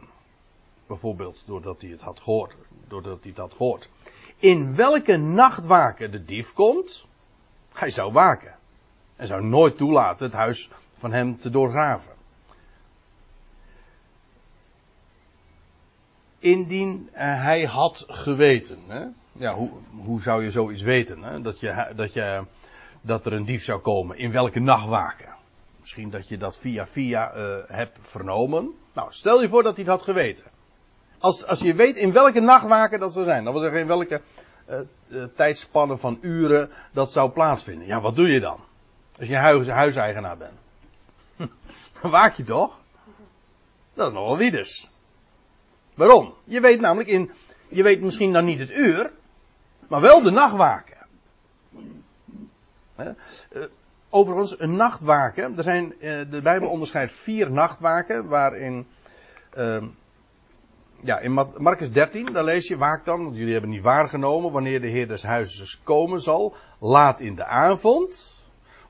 bijvoorbeeld 0.87 1.43
doordat 1.45 1.81
hij 1.81 1.89
het 1.89 2.01
had 2.01 2.19
gehoord, 2.19 2.55
doordat 2.87 3.19
hij 3.19 3.29
het 3.29 3.39
had 3.39 3.53
gehoord, 3.53 3.89
in 4.37 4.75
welke 4.75 5.17
nachtwaken 5.17 6.11
de 6.11 6.25
dief 6.25 6.53
komt, 6.53 7.07
hij 7.71 7.89
zou 7.89 8.11
waken. 8.11 8.55
En 9.15 9.27
zou 9.27 9.45
nooit 9.45 9.77
toelaten 9.77 10.25
het 10.25 10.35
huis 10.35 10.69
van 10.97 11.11
hem 11.11 11.37
te 11.37 11.49
doorgraven. 11.49 12.13
Indien 16.39 17.09
uh, 17.11 17.19
hij 17.19 17.63
had 17.63 18.05
geweten. 18.07 18.79
Hè? 18.87 19.05
Ja, 19.31 19.53
hoe, 19.53 19.71
hoe 19.91 20.21
zou 20.21 20.43
je 20.43 20.51
zoiets 20.51 20.81
weten? 20.81 21.23
Hè? 21.23 21.41
Dat, 21.41 21.59
je, 21.59 21.91
dat, 21.95 22.13
je, 22.13 22.43
dat 23.01 23.25
er 23.25 23.33
een 23.33 23.45
dief 23.45 23.63
zou 23.63 23.79
komen. 23.79 24.17
In 24.17 24.31
welke 24.31 24.59
nachtwaken? 24.59 25.32
Misschien 25.83 26.09
dat 26.09 26.27
je 26.27 26.37
dat 26.37 26.57
via 26.57 26.87
via 26.87 27.35
uh, 27.35 27.57
hebt 27.65 27.97
vernomen. 28.01 28.73
Nou, 28.93 29.07
stel 29.11 29.41
je 29.41 29.49
voor 29.49 29.63
dat 29.63 29.75
hij 29.75 29.83
het 29.85 29.93
had 29.93 30.01
geweten. 30.01 30.45
Als, 31.19 31.45
als 31.45 31.59
je 31.59 31.75
weet 31.75 31.95
in 31.95 32.11
welke 32.11 32.39
nachtwaken 32.39 32.99
dat 32.99 33.13
zou 33.13 33.25
zijn. 33.25 33.43
Dan 33.43 33.53
wil 33.53 33.61
zeggen 33.61 33.79
in 33.79 33.87
welke 33.87 34.21
uh, 34.69 35.23
tijdspannen 35.35 35.99
van 35.99 36.17
uren 36.21 36.69
dat 36.91 37.11
zou 37.11 37.31
plaatsvinden. 37.31 37.87
Ja, 37.87 38.01
wat 38.01 38.15
doe 38.15 38.31
je 38.31 38.39
dan? 38.39 38.59
Als 39.19 39.27
je 39.27 39.35
huis, 39.35 39.67
huiseigenaar 39.67 40.37
bent. 40.37 40.59
Dan 42.01 42.11
waak 42.11 42.33
je 42.33 42.43
toch? 42.43 42.81
Dat 43.93 44.07
is 44.07 44.13
nogal 44.13 44.37
wieders. 44.37 44.89
Waarom? 45.95 46.33
Je 46.43 46.59
weet 46.59 46.79
namelijk 46.79 47.09
in, 47.09 47.31
je 47.67 47.83
weet 47.83 48.01
misschien 48.01 48.33
dan 48.33 48.45
niet 48.45 48.59
het 48.59 48.77
uur, 48.77 49.11
maar 49.87 50.01
wel 50.01 50.21
de 50.21 50.31
nachtwaken. 50.31 50.97
Uh, 52.99 53.07
overigens, 54.13 54.59
een 54.59 54.75
nachtwaken, 54.75 55.57
er 55.57 55.63
zijn, 55.63 55.93
uh, 55.99 56.19
de 56.29 56.41
Bijbel 56.43 56.69
onderscheidt 56.69 57.11
vier 57.11 57.51
nachtwaken, 57.51 58.27
waarin, 58.27 58.87
uh, 59.57 59.83
ja, 61.03 61.19
in 61.19 61.31
Marcus 61.57 61.91
13, 61.91 62.33
daar 62.33 62.43
lees 62.43 62.67
je, 62.67 62.77
waak 62.77 63.05
dan, 63.05 63.23
want 63.23 63.35
jullie 63.35 63.51
hebben 63.51 63.69
niet 63.69 63.81
waargenomen 63.81 64.51
wanneer 64.51 64.81
de 64.81 64.87
Heer 64.87 65.07
des 65.07 65.23
huizes 65.23 65.81
komen 65.83 66.21
zal, 66.21 66.55
laat 66.79 67.19
in 67.19 67.35
de 67.35 67.45
avond, 67.45 68.41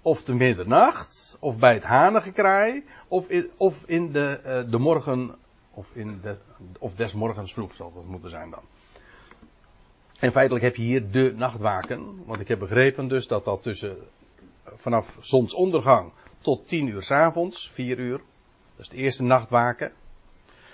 of 0.02 0.24
te 0.24 0.36
middernacht, 0.36 1.38
of 1.40 1.60
bij 1.60 1.74
het 1.74 1.84
hanengekraai, 1.84 2.84
of 3.08 3.30
in, 3.30 3.50
of 3.58 3.84
in 3.86 4.12
de, 4.12 4.40
uh, 4.46 4.72
de 4.72 4.78
morgen, 4.78 5.36
of, 5.74 5.90
in 5.94 6.20
de, 6.22 6.38
of 6.80 6.96
des 6.96 7.14
morgens 7.14 7.54
vroeg 7.54 7.74
zal 7.74 7.94
dat 7.94 8.06
moeten 8.06 8.30
zijn 8.30 8.50
dan. 8.50 8.64
En 10.20 10.32
feitelijk 10.32 10.66
heb 10.66 10.76
je 10.76 10.82
hier 10.82 11.12
de 11.12 11.34
nachtwaken, 11.36 12.26
want 12.26 12.40
ik 12.40 12.48
heb 12.48 12.60
begrepen 12.60 13.08
dus 13.08 13.28
dat 13.28 13.46
dat 13.46 13.64
tussen 13.64 13.98
vanaf 14.66 15.18
zonsondergang 15.22 16.12
tot 16.40 16.68
10 16.68 16.88
uur 16.88 17.02
s 17.02 17.12
avonds, 17.12 17.70
4 17.70 18.00
uur, 18.00 18.18
dat 18.76 18.80
is 18.86 18.90
de 18.90 18.98
eerste 18.98 19.24
nachtwaken. 19.24 19.94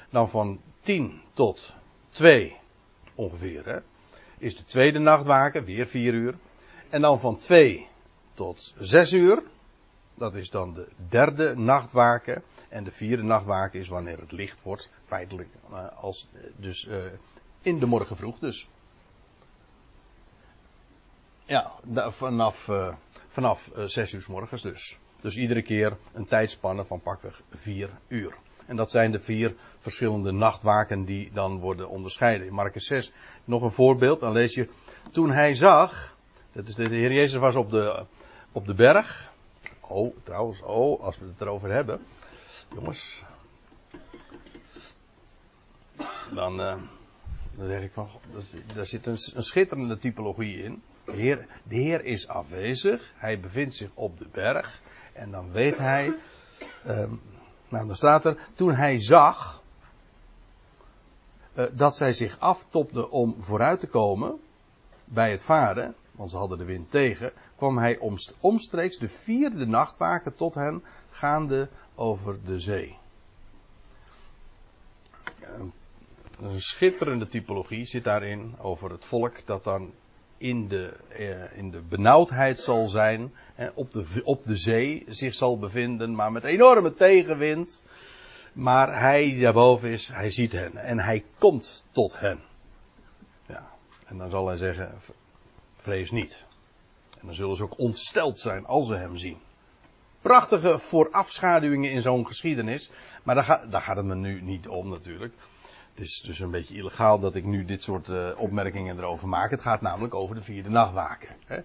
Dan 0.10 0.30
van 0.30 0.62
10 0.80 1.22
tot 1.34 1.74
2 2.10 2.58
ongeveer, 3.16 3.66
hè, 3.66 3.80
is 4.38 4.58
de 4.58 4.66
tweede 4.66 5.00
nachtwaken, 5.00 5.64
weer 5.64 5.86
4 5.86 6.14
uur. 6.14 6.38
En 6.90 7.02
dan 7.02 7.20
van 7.20 7.38
2 7.38 7.88
tot 8.34 8.76
6 8.78 9.12
uur, 9.12 9.44
dat 10.14 10.36
is 10.36 10.50
dan 10.50 10.74
de 10.74 10.88
derde 11.10 11.56
nachtwaken. 11.58 12.44
En 12.70 12.84
de 12.84 12.92
vierde 12.92 13.24
nachtwaken 13.24 13.80
is 13.80 13.88
wanneer 13.88 14.20
het 14.20 14.32
licht 14.32 14.62
wordt, 14.62 14.90
feitelijk, 15.06 15.50
als, 15.96 16.28
dus 16.56 16.86
uh, 16.86 16.98
in 17.62 17.80
de 17.80 17.86
morgen 17.86 18.18
vroeg 18.18 18.40
dus. 18.40 18.68
Ja, 21.46 21.72
vanaf, 21.94 22.70
vanaf 23.30 23.72
uh, 23.78 23.84
6 23.86 24.14
uur 24.14 24.22
s 24.22 24.28
morgens 24.28 24.62
dus. 24.62 25.00
Dus 25.20 25.36
iedere 25.36 25.62
keer 25.62 25.98
een 26.14 26.26
tijdspanne 26.26 26.86
van 26.86 27.02
pakweg 27.02 27.42
4 27.50 27.90
uur. 28.08 28.34
En 28.66 28.76
dat 28.76 28.92
zijn 28.92 29.12
de 29.12 29.20
vier 29.20 29.56
verschillende 29.80 30.32
nachtwaken 30.32 31.06
die 31.06 31.32
dan 31.34 31.60
worden 31.60 31.90
onderscheiden. 31.90 32.48
In 32.48 32.54
Marcus 32.54 32.86
6 32.86 33.12
nog 33.46 33.62
een 33.62 33.72
voorbeeld. 33.72 34.20
Dan 34.20 34.32
lees 34.32 34.54
je, 34.54 34.70
toen 35.12 35.32
hij 35.32 35.54
zag, 35.54 36.18
dat 36.52 36.68
is 36.68 36.76
de 36.76 36.88
Heer 36.88 37.14
Jezus 37.14 37.40
was 37.40 37.56
op 37.56 37.72
de, 37.72 38.06
op 38.52 38.66
de 38.66 38.74
berg. 38.74 39.34
Oh, 39.82 40.16
trouwens, 40.24 40.62
oh, 40.62 41.04
als 41.04 41.20
we 41.20 41.26
het 41.26 41.42
erover 41.42 41.72
hebben. 41.72 42.02
Jongens. 42.74 43.24
Dan, 46.34 46.60
uh, 46.60 46.76
dan 47.56 47.68
zeg 47.68 47.82
ik 47.82 47.92
van, 47.92 48.10
daar 48.74 48.86
zit 48.86 49.06
een, 49.06 49.18
een 49.34 49.44
schitterende 49.44 49.98
typologie 49.98 50.64
in. 50.64 50.82
De 51.12 51.16
heer, 51.16 51.48
de 51.64 51.76
heer 51.76 52.06
is 52.06 52.28
afwezig. 52.28 53.14
Hij 53.16 53.40
bevindt 53.40 53.76
zich 53.76 53.90
op 53.94 54.18
de 54.18 54.28
berg. 54.32 54.82
En 55.14 55.32
dan 55.32 55.52
weet 55.52 55.78
hij, 55.78 56.14
um, 56.88 57.22
nou 57.70 57.88
dan 57.88 57.96
staat 57.96 58.26
er, 58.26 58.48
toen 58.54 58.74
hij 58.74 59.02
zag 59.02 59.64
uh, 61.54 61.66
dat 61.72 61.96
zij 61.96 62.14
zich 62.14 62.40
aftopte 62.40 63.10
om 63.10 63.36
vooruit 63.40 63.80
te 63.80 63.88
komen 63.88 64.40
bij 65.06 65.32
het 65.32 65.44
varen, 65.44 65.96
want 66.12 66.30
ze 66.30 66.38
hadden 66.38 66.58
de 66.58 66.64
wind 66.64 66.92
tegen, 66.92 67.32
kwam 67.56 67.78
hij 67.78 68.00
omstreeks 68.40 68.98
de 68.98 69.08
vierde 69.08 69.66
nachtwaken 69.66 70.36
tot 70.36 70.56
hen, 70.56 70.84
gaande 71.10 71.70
over 71.96 72.38
de 72.46 72.60
zee. 72.60 72.98
Een 76.42 76.62
schitterende 76.62 77.28
typologie 77.28 77.86
zit 77.86 78.04
daarin 78.04 78.56
over 78.60 78.92
het 78.92 79.06
volk 79.06 79.46
dat 79.46 79.64
dan 79.64 79.94
in 80.40 80.68
de, 80.68 80.94
eh, 81.08 81.58
in 81.58 81.72
de 81.72 81.82
benauwdheid 81.82 82.60
zal 82.60 82.88
zijn, 82.88 83.34
op, 83.74 83.94
de, 83.94 84.22
op 84.24 84.46
de 84.46 84.56
zee 84.56 85.06
zich 85.08 85.36
zal 85.36 85.60
bevinden, 85.60 86.16
maar 86.16 86.32
met 86.32 86.44
enorme 86.44 86.94
tegenwind. 86.94 87.84
Maar 88.54 89.00
hij 89.00 89.24
die 89.24 89.42
daarboven 89.42 89.90
is, 89.90 90.08
hij 90.08 90.30
ziet 90.32 90.52
hen 90.52 90.78
en 90.78 91.00
hij 91.00 91.24
komt 91.38 91.86
tot 91.92 92.20
hen. 92.20 92.40
Ja, 93.48 93.68
en 94.06 94.18
dan 94.18 94.30
zal 94.30 94.48
hij 94.48 94.58
zeggen, 94.58 94.96
vrees 95.76 96.12
niet. 96.12 96.46
En 97.20 97.26
dan 97.26 97.36
zullen 97.36 97.58
ze 97.58 97.64
ook 97.64 97.80
ontsteld 97.80 98.40
zijn 98.40 98.66
als 98.66 98.88
ze 98.88 98.96
hem 98.96 99.18
zien. 99.18 99.38
Prachtige 100.22 100.80
voorafschaduwingen 100.80 101.92
in 101.92 102.02
zo'n 102.02 102.28
geschiedenis. 102.28 102.92
Maar 103.24 103.36
daar, 103.36 103.44
gaat, 103.44 103.72
daar 103.72 103.82
gaat 103.82 103.98
het 103.98 104.06
me 104.06 104.16
nu 104.16 104.42
niet 104.42 104.68
om 104.68 104.90
natuurlijk. 104.90 105.34
Het 106.00 106.08
is 106.08 106.22
dus 106.22 106.40
een 106.40 106.52
beetje 106.52 106.76
illegaal 106.76 107.20
dat 107.20 107.36
ik 107.36 107.46
nu 107.46 107.66
dit 107.66 107.84
soort 107.84 108.08
uh, 108.08 108.30
opmerkingen 108.36 108.98
erover 108.98 109.28
maak. 109.28 109.52
Het 109.52 109.62
gaat 109.62 109.82
namelijk 109.82 110.14
over 110.16 110.36
de 110.36 110.42
vierde 110.42 110.70
nachtwaken. 110.70 111.30
Hè? 111.46 111.60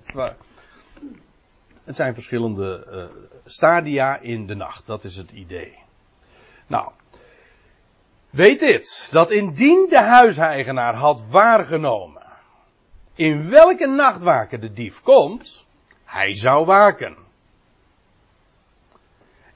Het 1.85 1.97
zijn 1.97 2.15
verschillende 2.15 2.87
uh, 2.91 3.23
stadia 3.45 4.19
in 4.19 4.47
de 4.47 4.55
nacht. 4.55 4.87
Dat 4.87 5.05
is 5.05 5.17
het 5.17 5.31
idee. 5.31 5.79
Nou. 6.67 6.91
Weet 8.31 8.61
dit. 8.61 9.09
Dat 9.11 9.31
indien 9.31 9.87
de 9.91 10.01
huiseigenaar 10.01 10.95
had 10.95 11.23
waargenomen 11.29 12.23
in 13.15 13.51
welke 13.51 13.87
nachtwaken 13.87 14.61
de 14.61 14.73
dief 14.73 15.03
komt, 15.03 15.67
hij 16.05 16.35
zou 16.35 16.65
waken. 16.65 17.17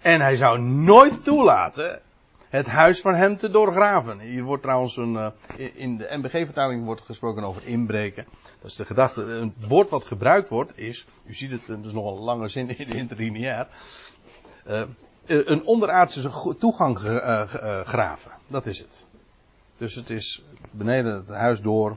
En 0.00 0.20
hij 0.20 0.36
zou 0.36 0.60
nooit 0.60 1.24
toelaten 1.24 2.02
het 2.48 2.66
huis 2.66 3.00
van 3.00 3.14
hem 3.14 3.36
te 3.36 3.50
doorgraven. 3.50 4.18
Hier 4.18 4.42
wordt 4.42 4.62
trouwens 4.62 4.96
een, 4.96 5.12
uh, 5.12 5.28
in 5.74 5.96
de 5.96 6.08
MBG-vertaling 6.10 6.84
wordt 6.84 7.00
gesproken 7.00 7.42
over 7.42 7.66
inbreken. 7.66 8.26
Dat 8.60 8.70
is 8.70 8.76
de 8.76 8.84
gedachte, 8.84 9.24
het 9.24 9.66
woord 9.66 9.90
wat 9.90 10.04
gebruikt 10.04 10.48
wordt 10.48 10.78
is, 10.78 11.06
u 11.26 11.34
ziet 11.34 11.50
het, 11.50 11.66
het 11.66 11.84
is 11.84 11.92
nog 11.92 12.16
een 12.16 12.22
lange 12.22 12.48
zin 12.48 12.78
in 12.78 12.88
de 12.88 12.96
interlineair, 12.96 13.66
uh, 14.66 14.82
een 15.26 15.64
onderaardse 15.64 16.56
toegang 16.58 16.98
graven. 17.84 18.30
Dat 18.46 18.66
is 18.66 18.78
het. 18.78 19.04
Dus 19.76 19.94
het 19.94 20.10
is 20.10 20.42
beneden 20.70 21.14
het 21.14 21.28
huis 21.28 21.60
door, 21.60 21.96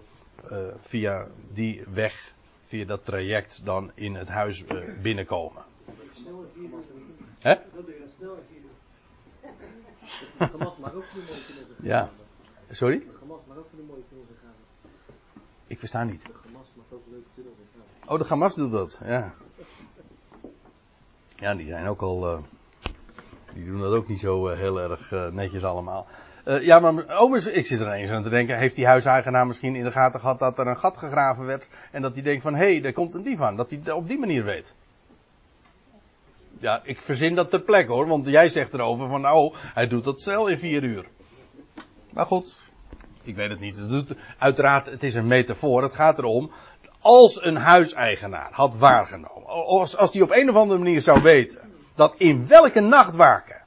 via 0.82 1.28
die 1.54 1.84
weg, 1.94 2.34
via 2.66 2.86
dat 2.86 3.06
traject 3.06 3.62
dan 3.64 3.92
in 3.94 4.16
het 4.16 4.30
huis 4.30 4.64
binnenkomen. 5.02 5.64
Hè? 7.40 7.56
Dat 7.76 7.86
doe 7.86 7.94
je 7.94 8.00
dan 8.00 8.10
snel 8.10 8.38
Het 10.38 10.50
gemas 10.50 10.78
mag 10.78 10.94
ook 10.94 11.04
voor 11.04 11.22
de 11.22 11.28
mooie 11.28 11.90
Ja. 11.90 12.10
Sorry? 12.70 13.04
Het 13.08 13.18
gemas 13.18 13.40
mag 13.48 13.58
ook 13.58 13.68
voor 13.70 13.80
de 13.80 13.86
mooie 13.88 14.04
tunnels 14.08 14.28
gaan. 14.44 14.54
Ik 15.68 15.80
versta 15.80 16.04
niet. 16.04 16.22
De 16.22 16.34
gemas 16.48 16.68
mag 16.76 16.86
ook 16.90 17.04
leuke 17.10 17.28
tunnels 17.36 17.56
gaan. 17.74 18.14
Oh, 18.14 18.20
de 18.20 18.26
gemas 18.26 18.56
doet 18.56 18.72
dat, 18.72 19.00
ja. 19.04 19.34
Ja, 21.36 21.56
die 21.56 21.66
zijn 21.66 21.88
ook 21.88 22.02
al. 22.02 22.34
Uh, 22.34 22.40
Die 23.54 23.66
doen 23.66 23.80
dat 23.80 23.94
ook 23.94 24.08
niet 24.08 24.20
zo 24.20 24.50
uh, 24.50 24.58
heel 24.58 24.80
erg 24.82 25.12
uh, 25.12 25.28
netjes 25.28 25.64
allemaal. 25.64 26.08
Ja, 26.46 26.80
maar 26.80 27.22
oh, 27.22 27.36
ik 27.36 27.66
zit 27.66 27.80
er 27.80 27.92
eens 27.92 28.12
aan 28.12 28.24
te 28.24 28.30
denken. 28.30 28.58
Heeft 28.58 28.76
die 28.76 28.86
huiseigenaar 28.86 29.48
misschien 29.48 29.76
in 29.76 29.84
de 29.84 29.92
gaten 29.92 30.20
gehad 30.20 30.40
dat 30.40 30.60
er 30.60 30.68
een 30.68 30.78
gat 30.78 30.98
gegraven 30.98 31.46
werd? 31.46 31.70
En 31.92 32.02
dat 32.02 32.14
hij 32.14 32.24
denkt 32.24 32.42
van, 32.42 32.54
hé, 32.56 32.72
hey, 32.72 32.82
daar 32.82 32.94
komt 32.94 33.14
een 33.14 33.24
dief 33.24 33.42
aan. 33.42 33.56
Dat 33.56 33.70
hij 33.70 33.92
op 33.92 34.08
die 34.08 34.20
manier 34.20 34.44
weet. 34.44 34.76
Ja, 36.62 36.82
ik 36.84 37.02
verzin 37.02 37.36
dat 37.36 37.50
ter 37.50 37.62
plekke 37.62 37.92
hoor. 37.92 38.08
Want 38.08 38.26
jij 38.26 38.50
zegt 38.50 38.74
erover 38.74 39.08
van, 39.08 39.30
oh, 39.30 39.56
hij 39.74 39.88
doet 39.88 40.04
dat 40.04 40.22
snel 40.22 40.48
in 40.48 40.60
vier 40.60 40.84
uur. 40.84 41.06
Maar 42.14 42.26
goed, 42.26 42.60
ik 43.24 43.36
weet 43.36 43.50
het 43.50 43.60
niet. 43.60 43.78
Het 43.78 43.90
doet, 43.90 44.16
uiteraard, 44.38 44.90
het 44.90 45.04
is 45.04 45.16
een 45.16 45.28
metafoor. 45.28 45.84
Het 45.84 45.94
gaat 45.94 46.18
erom, 46.18 46.52
als 47.00 47.44
een 47.44 47.56
huiseigenaar 47.56 48.50
had 48.52 48.76
waargenomen. 48.76 49.46
Als, 49.46 49.98
als 49.98 50.12
die 50.12 50.24
op 50.24 50.32
een 50.32 50.50
of 50.50 50.56
andere 50.56 50.80
manier 50.80 51.02
zou 51.02 51.22
weten. 51.22 51.60
Dat 51.96 52.16
in 52.18 52.48
welke 52.48 52.80
nachtwaken 52.80 53.62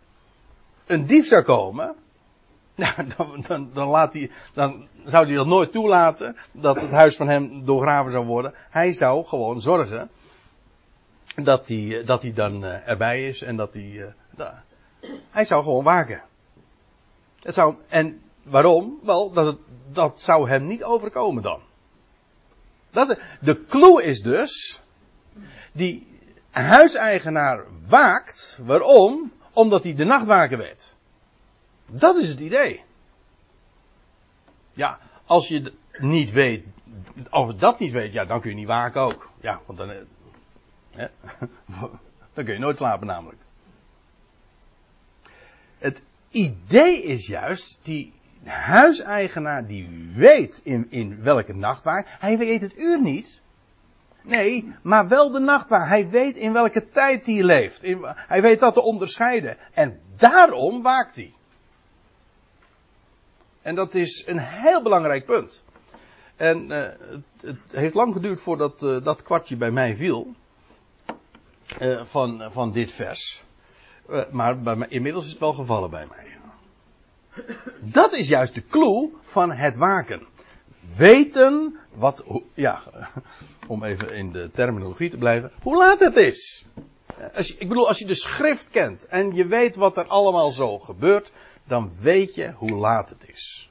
een 0.87 1.07
dief 1.07 1.27
zou 1.27 1.43
komen. 1.43 1.95
Nou, 2.77 2.93
dan, 3.17 3.45
dan, 3.49 3.71
dan, 3.73 3.89
laat 3.89 4.29
dan 4.55 4.89
zou 5.05 5.27
hij 5.27 5.35
dat 5.35 5.47
nooit 5.47 5.73
toelaten. 5.73 6.37
Dat 6.53 6.81
het 6.81 6.91
huis 6.91 7.17
van 7.17 7.29
hem 7.29 7.65
doorgraven 7.65 8.13
zou 8.13 8.25
worden. 8.25 8.55
Hij 8.71 8.93
zou 8.93 9.25
gewoon 9.25 9.61
zorgen. 9.61 10.11
Dat 11.35 11.69
hij, 11.69 12.03
dat 12.05 12.23
hij 12.23 12.33
dan 12.33 12.65
uh, 12.65 12.89
erbij 12.89 13.29
is. 13.29 13.43
En 13.43 13.57
dat 13.57 13.75
hij. 13.75 14.13
Uh, 14.39 14.47
hij 15.31 15.45
zou 15.45 15.63
gewoon 15.63 15.85
waken. 15.85 16.23
Het 17.43 17.55
zou, 17.55 17.75
en 17.89 18.23
waarom? 18.43 18.99
Wel, 19.03 19.31
dat, 19.31 19.57
dat 19.93 20.21
zou 20.21 20.49
hem 20.49 20.67
niet 20.67 20.85
overkomen 20.85 21.43
dan. 21.43 21.61
Dat, 22.91 23.21
de 23.41 23.65
clue 23.65 24.03
is 24.03 24.21
dus. 24.21 24.83
Die 25.73 26.07
huiseigenaar 26.51 27.65
waakt. 27.87 28.59
Waarom? 28.63 29.33
Omdat 29.53 29.83
hij 29.83 29.95
de 29.95 30.05
nachtwaker 30.05 30.59
weet. 30.59 30.97
Dat 31.87 32.17
is 32.17 32.29
het 32.29 32.41
idee. 32.41 32.83
Ja, 34.73 34.99
als 35.27 35.49
je 35.49 35.73
niet 35.99 36.33
weet, 36.33 36.65
of 37.31 37.55
dat 37.55 37.79
niet 37.79 37.93
weet, 37.93 38.13
ja, 38.13 38.25
dan 38.25 38.41
kun 38.41 38.51
je 38.51 38.57
niet 38.57 38.67
waken 38.67 39.01
ook. 39.01 39.31
Ja, 39.41 39.61
want 39.67 39.79
dan, 39.79 39.93
hè, 40.97 41.07
dan 42.35 42.45
kun 42.45 42.53
je 42.53 42.59
nooit 42.59 42.77
slapen 42.77 43.07
namelijk. 43.07 43.43
Het 45.79 46.03
idee 46.31 47.03
is 47.03 47.27
juist, 47.27 47.79
die 47.83 48.13
huiseigenaar 48.45 49.67
die 49.67 50.13
weet 50.15 50.61
in, 50.65 50.87
in 50.91 51.23
welke 51.23 51.55
nachtwaker, 51.55 52.17
hij 52.19 52.39
weet 52.39 52.61
het 52.61 52.79
uur 52.79 53.01
niet. 53.01 53.43
Nee, 54.23 54.73
maar 54.83 55.09
wel 55.09 55.31
de 55.31 55.39
nachtwaker. 55.39 55.89
Hij 55.89 56.09
weet 56.09 56.37
in 56.37 56.53
welke 56.53 56.89
tijd 56.89 57.27
hij 57.27 57.43
leeft. 57.43 57.83
hij 58.17 58.43
weet 58.43 58.61
dat 58.61 58.75
te 58.75 58.83
onderscheiden. 58.83 59.57
En 59.73 60.01
daarom 60.17 60.83
waakt 60.83 61.17
hij. 61.17 61.33
En 63.63 63.75
dat 63.75 63.95
is 63.95 64.25
een 64.27 64.39
heel 64.39 64.83
belangrijk 64.83 65.27
punt. 65.27 65.65
En 66.37 66.71
uh, 66.71 66.83
het, 66.99 67.23
het, 67.41 67.73
heeft 67.73 67.95
lang 67.95 68.15
geduurd 68.15 68.41
voordat 68.41 68.83
uh, 68.83 69.05
dat 69.05 69.23
kwartje 69.23 69.57
bij 69.57 69.71
mij 69.71 69.97
viel. 69.97 70.35
Uh, 71.83 72.05
van, 72.05 72.53
van 72.53 72.73
dit 72.73 72.93
vers. 72.93 73.43
maar 74.31 74.61
bij 74.61 74.77
mij, 74.77 74.89
inmiddels 74.89 75.25
is 75.25 75.31
het 75.31 75.41
wel 75.41 75.53
gevallen 75.53 75.91
bij 75.91 76.07
mij. 76.07 76.35
Dat 77.81 78.13
is 78.13 78.29
juist 78.29 78.55
de 78.55 78.67
clue 78.67 79.13
van 79.23 79.53
het 79.53 79.77
waken. 79.77 80.23
Weten 80.97 81.79
wat, 81.95 82.25
ja, 82.55 82.83
om 83.67 83.85
even 83.85 84.15
in 84.15 84.33
de 84.33 84.51
terminologie 84.53 85.11
te 85.11 85.19
blijven, 85.19 85.51
hoe 85.63 85.77
laat 85.77 86.01
het 86.01 86.17
is. 86.17 86.65
Als 87.35 87.49
je, 87.49 87.55
ik 87.59 87.69
bedoel, 87.69 87.89
als 87.89 87.99
je 87.99 88.07
de 88.07 88.15
schrift 88.15 88.71
kent 88.71 89.07
en 89.07 89.35
je 89.35 89.47
weet 89.47 89.77
wat 89.77 89.97
er 89.97 90.07
allemaal 90.07 90.51
zo 90.51 90.79
gebeurt, 90.79 91.33
dan 91.65 91.93
weet 92.01 92.35
je 92.35 92.53
hoe 92.53 92.75
laat 92.75 93.09
het 93.09 93.29
is. 93.29 93.71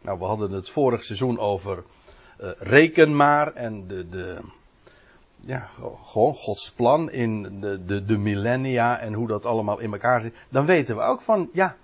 Nou, 0.00 0.18
we 0.18 0.24
hadden 0.24 0.50
het 0.50 0.70
vorig 0.70 1.04
seizoen 1.04 1.38
over 1.38 1.84
uh, 2.40 2.50
reken 2.58 3.16
maar 3.16 3.54
en 3.54 3.86
de, 3.86 4.08
de, 4.08 4.40
ja, 5.46 5.68
gewoon 6.04 6.34
Gods 6.34 6.72
plan 6.72 7.10
in 7.10 7.60
de, 7.60 7.84
de, 7.84 8.04
de 8.04 8.18
millennia 8.18 8.98
en 8.98 9.12
hoe 9.12 9.26
dat 9.26 9.44
allemaal 9.44 9.78
in 9.78 9.92
elkaar 9.92 10.20
zit. 10.20 10.34
Dan 10.48 10.66
weten 10.66 10.96
we 10.96 11.02
ook 11.02 11.22
van, 11.22 11.50
ja, 11.52 11.76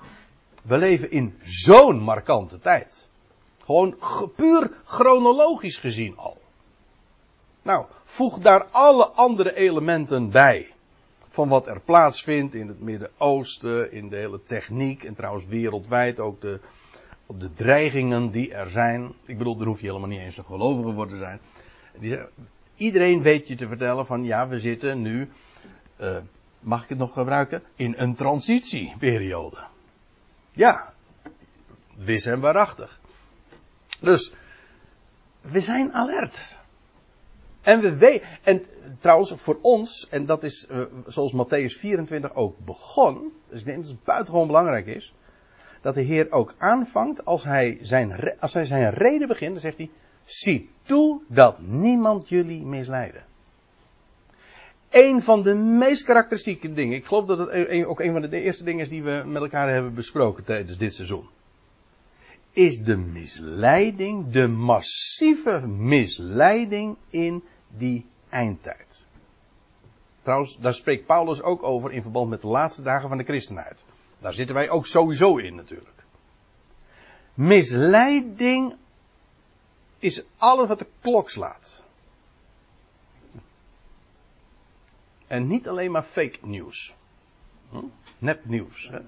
we 0.63 0.77
leven 0.77 1.11
in 1.11 1.39
zo'n 1.43 2.01
markante 2.01 2.59
tijd. 2.59 3.09
Gewoon 3.65 3.97
puur 4.37 4.71
chronologisch 4.85 5.77
gezien 5.77 6.17
al. 6.17 6.39
Nou, 7.63 7.87
voeg 8.05 8.39
daar 8.39 8.65
alle 8.65 9.07
andere 9.07 9.55
elementen 9.55 10.31
bij. 10.31 10.75
Van 11.29 11.49
wat 11.49 11.67
er 11.67 11.81
plaatsvindt 11.81 12.55
in 12.55 12.69
het 12.69 12.81
Midden-Oosten, 12.81 13.93
in 13.93 14.09
de 14.09 14.17
hele 14.17 14.43
techniek 14.43 15.05
en 15.05 15.15
trouwens 15.15 15.47
wereldwijd 15.47 16.21
ook 16.21 16.41
de, 16.41 16.61
de 17.27 17.53
dreigingen 17.53 18.31
die 18.31 18.55
er 18.55 18.71
zijn. 18.71 19.13
Ik 19.25 19.39
bedoel, 19.39 19.57
daar 19.57 19.67
hoef 19.67 19.81
je 19.81 19.87
helemaal 19.87 20.09
niet 20.09 20.21
eens 20.21 20.37
een 20.37 20.45
gelovige 20.45 20.95
voor 20.95 21.09
te 21.09 21.17
zijn. 21.17 21.41
Iedereen 22.81 23.23
weet 23.23 23.49
je 23.49 23.55
te 23.55 23.69
vertellen 23.69 24.07
van 24.07 24.25
ja, 24.25 24.49
we 24.49 24.59
zitten 24.59 25.03
nu, 25.03 25.31
uh, 26.01 26.17
mag 26.61 26.83
ik 26.83 26.89
het 26.89 26.99
nog 26.99 27.13
gebruiken, 27.13 27.63
in 27.75 27.95
een 27.97 28.15
transitieperiode. 28.15 29.65
Ja, 30.53 30.93
wis 31.97 32.27
en 32.27 32.41
waarachtig. 32.41 33.01
Dus, 34.01 34.33
we 35.41 35.61
zijn 35.61 35.93
alert. 35.93 36.59
En 37.61 37.81
we 37.81 37.97
weten, 37.97 38.27
en 38.43 38.65
trouwens 38.99 39.33
voor 39.37 39.59
ons, 39.63 40.09
en 40.09 40.27
dat 40.27 40.43
is 40.43 40.69
uh, 40.71 40.83
zoals 41.07 41.33
Matthäus 41.33 41.79
24 41.79 42.35
ook 42.35 42.59
begon, 42.59 43.33
dus 43.49 43.61
ik 43.61 43.67
denk 43.67 43.79
dat 43.79 43.93
het 43.93 44.05
buitengewoon 44.05 44.47
belangrijk 44.47 44.87
is, 44.87 45.15
dat 45.81 45.95
de 45.95 46.03
Heer 46.03 46.33
ook 46.33 46.55
aanvangt 46.59 47.25
als 47.25 47.45
hij 47.45 47.79
zijn, 47.81 48.39
als 48.39 48.55
hij 48.55 48.65
zijn 48.65 48.91
reden 48.95 49.29
begint, 49.29 49.53
dan 49.53 49.61
zegt 49.61 49.77
hij, 49.77 49.91
zie 50.33 50.71
toe 50.83 51.21
dat 51.27 51.61
niemand 51.61 52.29
jullie 52.29 52.63
misleiden. 52.63 53.25
Een 54.91 55.23
van 55.23 55.43
de 55.43 55.55
meest 55.55 56.05
karakteristieke 56.05 56.73
dingen, 56.73 56.97
ik 56.97 57.05
geloof 57.05 57.27
dat 57.27 57.39
het 57.39 57.85
ook 57.85 58.01
een 58.01 58.13
van 58.13 58.23
de 58.23 58.41
eerste 58.41 58.65
dingen 58.65 58.81
is 58.81 58.89
die 58.89 59.03
we 59.03 59.23
met 59.27 59.43
elkaar 59.43 59.71
hebben 59.71 59.95
besproken 59.95 60.45
tijdens 60.45 60.77
dit 60.77 60.95
seizoen 60.95 61.29
is 62.53 62.83
de 62.83 62.97
misleiding, 62.97 64.31
de 64.31 64.49
massieve 64.49 65.67
misleiding 65.67 66.97
in 67.11 67.45
die 67.77 68.07
eindtijd. 68.29 69.07
Trouwens, 70.23 70.59
daar 70.59 70.75
spreekt 70.75 71.07
Paulus 71.07 71.43
ook 71.43 71.63
over 71.63 71.93
in 71.93 72.03
verband 72.03 72.31
met 72.31 72.41
de 72.41 72.47
laatste 72.47 72.83
dagen 72.83 73.09
van 73.09 73.19
de 73.19 73.25
christenheid. 73.25 73.85
Daar 74.19 74.35
zitten 74.35 74.55
wij 74.55 74.71
ook 74.71 74.87
sowieso 74.87 75.37
in 75.37 75.55
natuurlijk. 75.55 76.05
Misleiding 77.35 78.75
is 80.01 80.25
alles 80.37 80.69
wat 80.69 80.79
de 80.79 80.87
klok 81.01 81.31
slaat. 81.31 81.83
En 85.27 85.47
niet 85.47 85.69
alleen 85.69 85.91
maar 85.91 86.03
fake 86.03 86.39
nieuws. 86.43 86.95
Hm? 87.71 87.79
Nepnieuws. 88.19 88.89
Hè? 88.91 88.99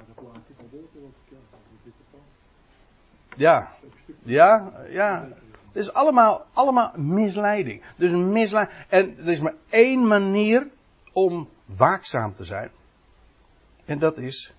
Ja, 3.37 3.73
ja, 4.23 4.73
ja. 4.89 5.29
Het 5.73 5.83
is 5.83 5.93
allemaal, 5.93 6.47
allemaal 6.53 6.93
misleiding. 6.97 7.83
Dus 7.97 8.13
misleiding. 8.13 8.79
En 8.89 9.19
er 9.19 9.29
is 9.29 9.41
maar 9.41 9.55
één 9.69 10.07
manier 10.07 10.69
om 11.13 11.49
waakzaam 11.65 12.35
te 12.35 12.45
zijn. 12.45 12.71
En 13.85 13.99
dat 13.99 14.19
is 14.19 14.55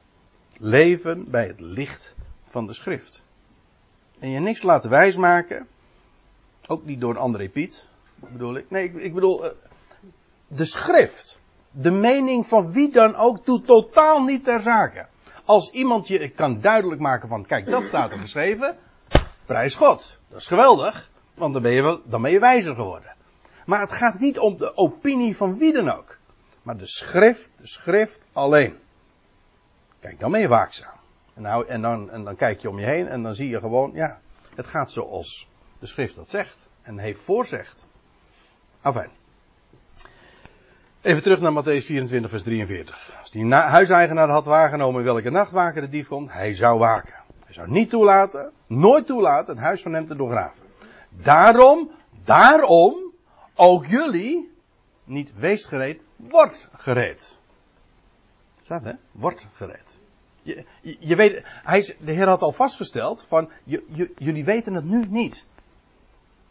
leven 0.57 1.29
bij 1.29 1.47
het 1.47 1.59
licht 1.59 2.15
van 2.43 2.67
de 2.67 2.73
schrift. 2.73 3.23
En 4.19 4.29
je 4.29 4.39
niks 4.39 4.63
laten 4.63 4.89
wijsmaken. 4.89 5.67
Ook 6.67 6.85
niet 6.85 7.01
door 7.01 7.17
André 7.17 7.49
Piet. 7.49 7.87
Bedoel 8.15 8.55
ik. 8.55 8.69
Nee, 8.69 8.83
ik, 8.83 8.95
ik 8.95 9.13
bedoel. 9.13 9.45
Eh, 9.45 9.51
de 10.47 10.65
schrift. 10.65 11.39
De 11.71 11.91
mening 11.91 12.47
van 12.47 12.71
wie 12.71 12.91
dan 12.91 13.15
ook 13.15 13.45
doet 13.45 13.65
totaal 13.65 14.23
niet 14.23 14.43
ter 14.43 14.59
zake. 14.59 15.07
Als 15.45 15.71
iemand 15.71 16.07
je 16.07 16.29
kan 16.29 16.61
duidelijk 16.61 17.01
maken 17.01 17.29
van, 17.29 17.45
kijk, 17.45 17.65
dat 17.65 17.83
staat 17.83 18.11
er 18.11 18.19
geschreven. 18.19 18.77
Prijs 19.45 19.75
God. 19.75 20.17
Dat 20.29 20.39
is 20.39 20.47
geweldig. 20.47 21.09
Want 21.33 21.53
dan 21.53 21.61
ben 21.61 21.71
je, 21.71 22.01
dan 22.05 22.21
ben 22.21 22.31
je 22.31 22.39
wijzer 22.39 22.75
geworden. 22.75 23.15
Maar 23.65 23.79
het 23.79 23.91
gaat 23.91 24.19
niet 24.19 24.39
om 24.39 24.57
de 24.57 24.77
opinie 24.77 25.37
van 25.37 25.57
wie 25.57 25.73
dan 25.73 25.91
ook. 25.91 26.17
Maar 26.61 26.77
de 26.77 26.87
schrift, 26.87 27.51
de 27.55 27.67
schrift 27.67 28.27
alleen. 28.33 28.77
Kijk, 29.99 30.19
dan 30.19 30.31
ben 30.31 30.39
je 30.39 30.47
waakzaam. 30.47 30.93
En, 31.33 31.41
nou, 31.41 31.67
en, 31.67 31.81
dan, 31.81 32.11
en 32.11 32.23
dan 32.23 32.35
kijk 32.35 32.61
je 32.61 32.69
om 32.69 32.79
je 32.79 32.85
heen 32.85 33.07
en 33.07 33.23
dan 33.23 33.35
zie 33.35 33.49
je 33.49 33.59
gewoon, 33.59 33.91
ja, 33.93 34.19
het 34.55 34.67
gaat 34.67 34.91
zoals 34.91 35.47
de 35.83 35.89
schrift 35.89 36.15
dat 36.15 36.29
zegt. 36.29 36.65
En 36.81 36.97
heeft 36.97 37.21
voorzegd. 37.21 37.85
Afijn. 38.81 39.09
Even 41.01 41.23
terug 41.23 41.39
naar 41.39 41.63
Matthäus 41.63 41.85
24, 41.85 42.29
vers 42.29 42.43
43. 42.43 43.17
Als 43.19 43.31
die 43.31 43.53
huiseigenaar 43.53 44.29
had 44.29 44.45
waargenomen 44.45 44.99
in 44.99 45.05
welke 45.05 45.29
nachtwaker 45.29 45.81
de 45.81 45.89
dief 45.89 46.07
komt, 46.07 46.31
hij 46.31 46.55
zou 46.55 46.79
waken. 46.79 47.13
Hij 47.45 47.53
zou 47.53 47.69
niet 47.69 47.89
toelaten, 47.89 48.51
nooit 48.67 49.05
toelaten, 49.05 49.55
het 49.55 49.63
huis 49.63 49.81
van 49.81 49.93
hem 49.93 50.07
te 50.07 50.15
doorgraven. 50.15 50.63
Daarom, 51.09 51.91
daarom, 52.23 52.95
ook 53.55 53.85
jullie, 53.85 54.51
niet 55.03 55.33
wees 55.35 55.65
gereed, 55.65 56.01
wordt 56.15 56.69
gereed. 56.75 57.37
Staat 58.61 58.83
hè? 58.83 58.93
Wordt 59.11 59.47
gereed. 59.53 59.99
Je, 60.41 60.65
je, 60.81 60.97
je 60.99 61.15
weet, 61.15 61.41
hij, 61.45 61.95
de 61.99 62.11
Heer 62.11 62.27
had 62.27 62.41
al 62.41 62.51
vastgesteld 62.51 63.25
van, 63.27 63.49
jullie 64.17 64.45
weten 64.45 64.73
het 64.73 64.85
nu 64.85 65.05
niet. 65.07 65.45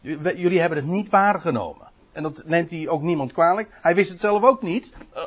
Jullie 0.03 0.59
hebben 0.59 0.77
het 0.77 0.87
niet 0.87 1.09
waargenomen. 1.09 1.87
En 2.11 2.23
dat 2.23 2.43
neemt 2.45 2.71
hij 2.71 2.87
ook 2.87 3.01
niemand 3.01 3.33
kwalijk. 3.33 3.69
Hij 3.81 3.95
wist 3.95 4.09
het 4.09 4.19
zelf 4.19 4.43
ook 4.43 4.61
niet. 4.61 4.91
Uh, 5.15 5.23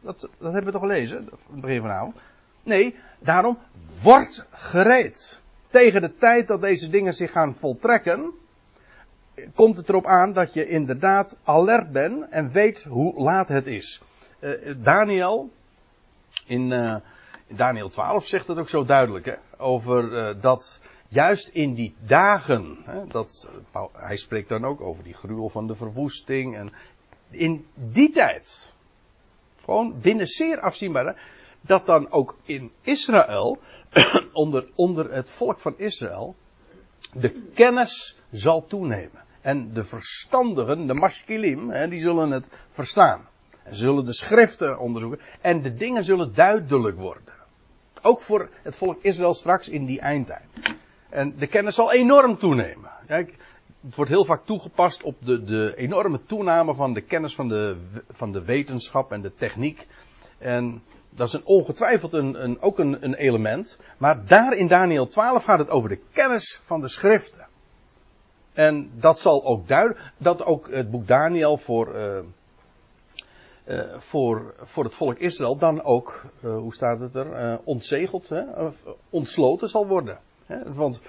dat, 0.00 0.20
dat 0.20 0.52
hebben 0.52 0.64
we 0.64 0.70
toch 0.70 0.80
gelezen, 0.80 1.28
het 1.50 1.60
begin 1.60 1.80
vanavond. 1.80 2.16
Nee, 2.62 2.96
daarom 3.18 3.58
wordt 4.02 4.46
gereed. 4.50 5.40
Tegen 5.70 6.02
de 6.02 6.16
tijd 6.16 6.46
dat 6.46 6.60
deze 6.60 6.90
dingen 6.90 7.14
zich 7.14 7.32
gaan 7.32 7.56
voltrekken, 7.56 8.30
komt 9.54 9.76
het 9.76 9.88
erop 9.88 10.06
aan 10.06 10.32
dat 10.32 10.52
je 10.52 10.68
inderdaad 10.68 11.36
alert 11.44 11.92
bent 11.92 12.28
en 12.30 12.50
weet 12.50 12.82
hoe 12.82 13.22
laat 13.22 13.48
het 13.48 13.66
is. 13.66 14.00
Uh, 14.40 14.74
Daniel, 14.76 15.50
in, 16.46 16.72
in, 16.72 17.02
Daniel 17.56 17.88
12 17.88 18.26
zegt 18.26 18.46
het 18.46 18.58
ook 18.58 18.68
zo 18.68 18.84
duidelijk, 18.84 19.24
hè, 19.24 19.34
over 19.56 20.40
dat 20.40 20.80
juist 21.14 21.48
in 21.48 21.74
die 21.74 21.94
dagen, 22.06 22.76
hè, 22.84 23.06
dat, 23.06 23.50
hij 23.92 24.16
spreekt 24.16 24.48
dan 24.48 24.64
ook 24.64 24.80
over 24.80 25.04
die 25.04 25.14
gruwel 25.14 25.48
van 25.48 25.66
de 25.66 25.74
verwoesting, 25.74 26.56
en 26.56 26.72
in 27.30 27.66
die 27.74 28.10
tijd, 28.10 28.72
gewoon 29.64 30.00
binnen 30.00 30.26
zeer 30.26 30.60
afzienbare, 30.60 31.16
dat 31.60 31.86
dan 31.86 32.10
ook 32.10 32.36
in 32.42 32.72
Israël, 32.80 33.58
onder, 34.32 34.68
onder 34.74 35.12
het 35.12 35.30
volk 35.30 35.58
van 35.58 35.74
Israël, 35.76 36.34
de 37.12 37.30
kennis 37.54 38.18
zal 38.30 38.66
toenemen. 38.66 39.22
En 39.40 39.72
de 39.72 39.84
verstandigen, 39.84 40.86
de 40.86 40.94
maskilim, 40.94 41.88
die 41.88 42.00
zullen 42.00 42.30
het 42.30 42.46
verstaan. 42.68 43.28
En 43.62 43.76
zullen 43.76 44.04
de 44.04 44.12
schriften 44.12 44.78
onderzoeken. 44.78 45.20
En 45.40 45.62
de 45.62 45.74
dingen 45.74 46.04
zullen 46.04 46.34
duidelijk 46.34 46.96
worden. 46.96 47.34
Ook 48.02 48.20
voor 48.20 48.50
het 48.62 48.76
volk 48.76 49.02
Israël 49.02 49.34
straks 49.34 49.68
in 49.68 49.84
die 49.84 50.00
eindtijd. 50.00 50.42
En 51.14 51.34
de 51.38 51.46
kennis 51.46 51.74
zal 51.74 51.92
enorm 51.92 52.38
toenemen. 52.38 52.90
Kijk, 53.06 53.34
het 53.80 53.96
wordt 53.96 54.10
heel 54.10 54.24
vaak 54.24 54.44
toegepast 54.44 55.02
op 55.02 55.16
de, 55.18 55.44
de 55.44 55.72
enorme 55.76 56.24
toename 56.24 56.74
van 56.74 56.92
de 56.92 57.00
kennis 57.00 57.34
van 57.34 57.48
de, 57.48 57.76
van 58.10 58.32
de 58.32 58.44
wetenschap 58.44 59.12
en 59.12 59.22
de 59.22 59.34
techniek. 59.34 59.86
En 60.38 60.82
dat 61.10 61.26
is 61.26 61.32
een 61.32 61.44
ongetwijfeld 61.44 62.12
een, 62.12 62.60
ook 62.60 62.78
een, 62.78 63.04
een 63.04 63.14
element. 63.14 63.78
Maar 63.98 64.26
daar 64.26 64.56
in 64.56 64.66
Daniel 64.66 65.06
12 65.06 65.44
gaat 65.44 65.58
het 65.58 65.68
over 65.68 65.88
de 65.88 66.00
kennis 66.12 66.60
van 66.64 66.80
de 66.80 66.88
schriften. 66.88 67.46
En 68.52 68.90
dat 68.94 69.18
zal 69.18 69.44
ook 69.44 69.68
duiden, 69.68 69.96
dat 70.16 70.44
ook 70.44 70.70
het 70.70 70.90
boek 70.90 71.06
Daniel 71.06 71.56
voor, 71.56 71.96
uh, 71.96 72.18
uh, 73.64 73.94
voor, 73.96 74.54
voor 74.56 74.84
het 74.84 74.94
volk 74.94 75.18
Israël 75.18 75.56
dan 75.56 75.82
ook, 75.82 76.24
uh, 76.40 76.56
hoe 76.56 76.74
staat 76.74 77.00
het 77.00 77.14
er, 77.14 77.60
ontzegeld, 77.64 78.28
hè, 78.28 78.42
ontsloten 79.10 79.68
zal 79.68 79.86
worden. 79.86 80.18
Want 80.66 81.00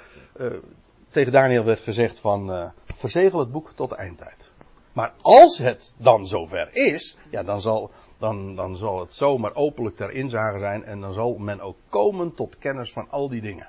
tegen 1.09 1.31
Daniel 1.31 1.63
werd 1.63 1.81
gezegd 1.81 2.19
van, 2.19 2.71
verzegel 2.85 3.39
het 3.39 3.51
boek 3.51 3.71
tot 3.75 3.91
eindtijd. 3.91 4.51
Maar 4.95 5.13
als 5.21 5.57
het 5.57 5.93
dan 5.97 6.27
zover 6.27 6.69
is, 6.71 7.17
ja, 7.29 7.43
dan 7.43 7.61
zal, 7.61 7.91
dan, 8.17 8.55
dan 8.55 8.75
zal 8.75 8.99
het 8.99 9.13
zomaar 9.13 9.55
openlijk 9.55 9.95
ter 9.95 10.11
inzage 10.11 10.59
zijn 10.59 10.83
en 10.83 11.01
dan 11.01 11.13
zal 11.13 11.37
men 11.37 11.61
ook 11.61 11.77
komen 11.89 12.33
tot 12.33 12.57
kennis 12.57 12.93
van 12.93 13.09
al 13.09 13.29
die 13.29 13.41
dingen. 13.41 13.67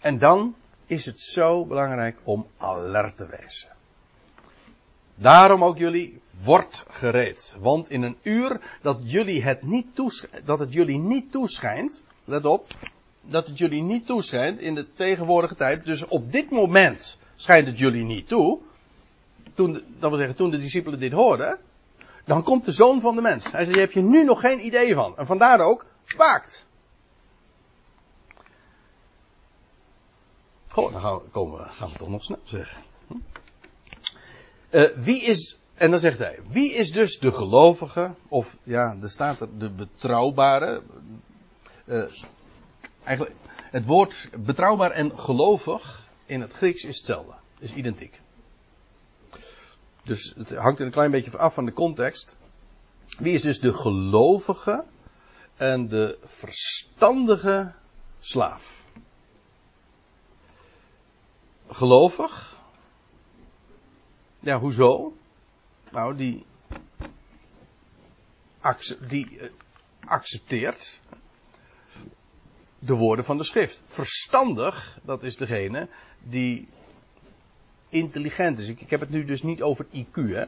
En 0.00 0.18
dan 0.18 0.54
is 0.86 1.06
het 1.06 1.20
zo 1.20 1.64
belangrijk 1.64 2.18
om 2.22 2.46
alert 2.56 3.16
te 3.16 3.26
wezen. 3.26 3.68
Daarom 5.14 5.64
ook 5.64 5.78
jullie, 5.78 6.20
wordt 6.44 6.84
gereed. 6.88 7.56
Want 7.60 7.90
in 7.90 8.02
een 8.02 8.16
uur 8.22 8.78
dat, 8.82 8.98
jullie 9.02 9.42
het 9.42 9.62
niet 9.62 9.86
dat 10.44 10.58
het 10.58 10.72
jullie 10.72 10.98
niet 10.98 11.32
toeschijnt, 11.32 12.02
let 12.24 12.44
op, 12.44 12.66
dat 13.26 13.46
het 13.46 13.58
jullie 13.58 13.82
niet 13.82 14.06
toeschijnt 14.06 14.60
in 14.60 14.74
de 14.74 14.92
tegenwoordige 14.92 15.54
tijd, 15.54 15.84
dus 15.84 16.06
op 16.06 16.32
dit 16.32 16.50
moment 16.50 17.16
schijnt 17.36 17.66
het 17.66 17.78
jullie 17.78 18.04
niet 18.04 18.28
toe, 18.28 18.58
toen, 19.54 19.72
dat 19.72 20.10
wil 20.10 20.18
zeggen, 20.18 20.36
toen 20.36 20.50
de 20.50 20.58
discipelen 20.58 20.98
dit 20.98 21.12
hoorden, 21.12 21.58
dan 22.24 22.42
komt 22.42 22.64
de 22.64 22.72
zoon 22.72 23.00
van 23.00 23.14
de 23.14 23.20
mens. 23.20 23.52
Hij 23.52 23.64
zei, 23.64 23.74
je 23.74 23.80
hebt 23.80 23.92
je 23.92 24.02
nu 24.02 24.24
nog 24.24 24.40
geen 24.40 24.66
idee 24.66 24.94
van. 24.94 25.16
En 25.16 25.26
vandaar 25.26 25.60
ook, 25.60 25.86
waakt. 26.16 26.66
Goh, 30.68 30.92
dan 30.92 31.00
gaan 31.00 31.14
we, 31.14 31.20
komen, 31.30 31.66
gaan 31.70 31.92
toch 31.92 32.08
nog 32.08 32.22
snel 32.22 32.40
zeggen. 32.42 32.82
Uh, 34.70 34.84
wie 34.96 35.22
is, 35.22 35.58
en 35.74 35.90
dan 35.90 36.00
zegt 36.00 36.18
hij, 36.18 36.38
wie 36.48 36.72
is 36.72 36.90
dus 36.92 37.18
de 37.18 37.32
gelovige, 37.32 38.14
of 38.28 38.58
ja, 38.62 38.96
er 39.02 39.10
staat 39.10 39.40
er 39.40 39.58
de 39.58 39.70
betrouwbare. 39.70 40.82
Uh, 41.84 42.04
eigenlijk, 43.06 43.36
het 43.70 43.84
woord 43.84 44.28
betrouwbaar 44.36 44.90
en 44.90 45.18
gelovig 45.18 46.08
in 46.26 46.40
het 46.40 46.52
Grieks 46.52 46.84
is 46.84 46.96
hetzelfde, 46.96 47.34
is 47.58 47.74
identiek. 47.74 48.20
Dus 50.02 50.34
het 50.36 50.54
hangt 50.54 50.80
een 50.80 50.90
klein 50.90 51.10
beetje 51.10 51.38
af 51.38 51.54
van 51.54 51.64
de 51.64 51.72
context. 51.72 52.36
Wie 53.18 53.34
is 53.34 53.42
dus 53.42 53.60
de 53.60 53.74
gelovige 53.74 54.84
en 55.56 55.88
de 55.88 56.18
verstandige 56.24 57.72
slaaf? 58.20 58.84
Gelovig? 61.68 62.60
Ja, 64.40 64.58
hoezo? 64.58 65.16
Nou, 65.90 66.16
die, 66.16 66.46
die 69.08 69.40
eh, 69.40 69.50
accepteert 70.04 71.00
de 72.78 72.94
woorden 72.94 73.24
van 73.24 73.38
de 73.38 73.44
schrift. 73.44 73.82
Verstandig, 73.86 74.98
dat 75.02 75.22
is 75.22 75.36
degene 75.36 75.88
die 76.22 76.68
intelligent 77.88 78.58
is. 78.58 78.68
Ik, 78.68 78.80
ik 78.80 78.90
heb 78.90 79.00
het 79.00 79.10
nu 79.10 79.24
dus 79.24 79.42
niet 79.42 79.62
over 79.62 79.86
IQ, 79.94 80.14
hè. 80.14 80.44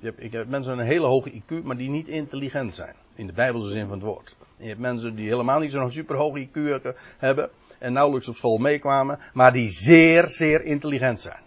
Je 0.00 0.06
hebt, 0.06 0.22
ik 0.22 0.32
heb 0.32 0.48
mensen 0.48 0.78
een 0.78 0.86
hele 0.86 1.06
hoge 1.06 1.32
IQ, 1.32 1.62
maar 1.62 1.76
die 1.76 1.90
niet 1.90 2.08
intelligent 2.08 2.74
zijn. 2.74 2.94
In 3.14 3.26
de 3.26 3.32
Bijbelse 3.32 3.68
zin 3.68 3.86
van 3.86 3.96
het 3.96 4.06
woord. 4.06 4.36
Je 4.56 4.68
hebt 4.68 4.80
mensen 4.80 5.14
die 5.14 5.28
helemaal 5.28 5.60
niet 5.60 5.70
zo'n 5.70 5.90
superhoge 5.90 6.48
IQ 6.48 6.94
hebben. 7.18 7.50
En 7.78 7.92
nauwelijks 7.92 8.28
op 8.28 8.34
school 8.34 8.58
meekwamen. 8.58 9.18
Maar 9.32 9.52
die 9.52 9.70
zeer, 9.70 10.28
zeer 10.28 10.64
intelligent 10.64 11.20
zijn. 11.20 11.42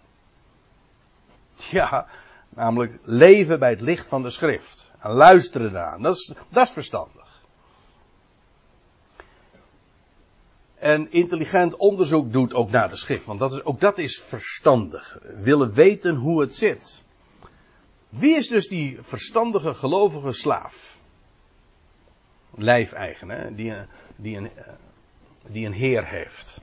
Ja, 1.70 2.06
namelijk 2.48 2.98
leven 3.02 3.58
bij 3.58 3.70
het 3.70 3.80
licht 3.80 4.06
van 4.06 4.22
de 4.22 4.30
schrift. 4.30 4.92
En 4.98 5.10
luisteren 5.10 5.70
eraan. 5.70 6.02
Dat 6.02 6.16
is, 6.16 6.32
dat 6.48 6.66
is 6.66 6.72
verstandig. 6.72 7.23
En 10.84 11.10
intelligent 11.10 11.76
onderzoek 11.76 12.32
doet 12.32 12.54
ook 12.54 12.70
naar 12.70 12.88
de 12.88 12.96
schrift. 12.96 13.26
Want 13.26 13.38
dat 13.38 13.52
is, 13.52 13.64
ook 13.64 13.80
dat 13.80 13.98
is 13.98 14.20
verstandig. 14.20 15.18
Willen 15.22 15.72
weten 15.72 16.14
hoe 16.14 16.40
het 16.40 16.54
zit. 16.54 17.02
Wie 18.08 18.36
is 18.36 18.48
dus 18.48 18.68
die 18.68 18.98
verstandige 19.02 19.74
gelovige 19.74 20.32
slaaf? 20.32 20.98
Lijfeigen, 22.54 23.56
Die, 23.56 23.74
die, 24.16 24.36
een, 24.36 24.50
die 25.46 25.66
een 25.66 25.72
heer 25.72 26.06
heeft. 26.06 26.60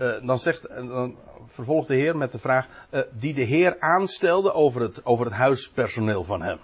Uh, 0.00 0.12
dan, 0.22 0.38
zegt, 0.38 0.68
dan 0.68 1.16
vervolgt 1.46 1.88
de 1.88 1.94
heer 1.94 2.16
met 2.16 2.32
de 2.32 2.38
vraag, 2.38 2.68
uh, 2.90 3.00
die 3.10 3.34
de 3.34 3.42
heer 3.42 3.80
aanstelde 3.80 4.52
over 4.52 4.80
het, 4.80 5.06
over 5.06 5.24
het 5.24 5.34
huispersoneel 5.34 6.24
van 6.24 6.42
hem. 6.42 6.58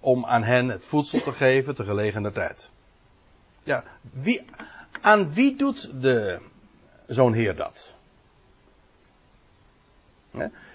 Om 0.00 0.26
aan 0.26 0.42
hen 0.42 0.68
het 0.68 0.84
voedsel 0.84 1.22
te 1.22 1.32
geven 1.32 1.74
te 1.74 1.84
gelegener 1.84 2.32
tijd. 2.32 2.70
Ja, 3.62 3.84
wie, 4.10 4.44
aan 5.02 5.32
wie 5.32 5.56
doet 5.56 6.02
de, 6.02 6.38
zo'n 7.06 7.32
heer 7.32 7.56
dat? 7.56 7.96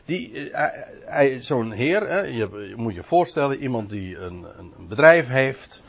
Die, 0.05 0.51
eh, 0.51 1.41
zo'n 1.41 1.71
heer, 1.71 2.29
je, 2.33 2.73
moet 2.75 2.93
je 2.93 3.03
voorstellen, 3.03 3.59
iemand 3.59 3.89
die 3.89 4.17
een, 4.17 4.45
een 4.57 4.87
bedrijf 4.87 5.27
heeft, 5.27 5.81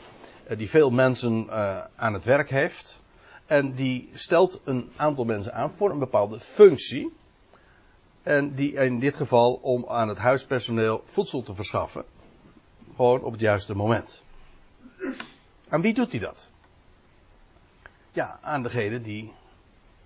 eh, 0.47 0.57
die 0.57 0.69
veel 0.69 0.89
mensen 0.89 1.45
uh, 1.45 1.83
aan 1.95 2.13
het 2.13 2.23
werk 2.23 2.49
heeft, 2.49 3.01
en 3.45 3.73
die 3.73 4.09
stelt 4.13 4.61
een 4.65 4.89
aantal 4.95 5.25
mensen 5.25 5.53
aan 5.53 5.75
voor 5.75 5.91
een 5.91 5.99
bepaalde 5.99 6.39
functie. 6.39 7.13
En 8.23 8.55
die 8.55 8.73
in 8.73 8.99
dit 8.99 9.15
geval 9.15 9.53
om 9.53 9.85
aan 9.87 10.07
het 10.07 10.17
huispersoneel 10.17 11.03
voedsel 11.05 11.41
te 11.41 11.55
verschaffen. 11.55 12.03
Gewoon 12.95 13.23
op 13.23 13.31
het 13.31 13.41
juiste 13.41 13.75
moment. 13.75 14.23
Aan 15.69 15.81
wie 15.81 15.93
doet 15.93 16.11
hij 16.11 16.19
dat? 16.19 16.48
Ja, 18.11 18.39
aan 18.41 18.63
degene 18.63 19.01
die 19.01 19.33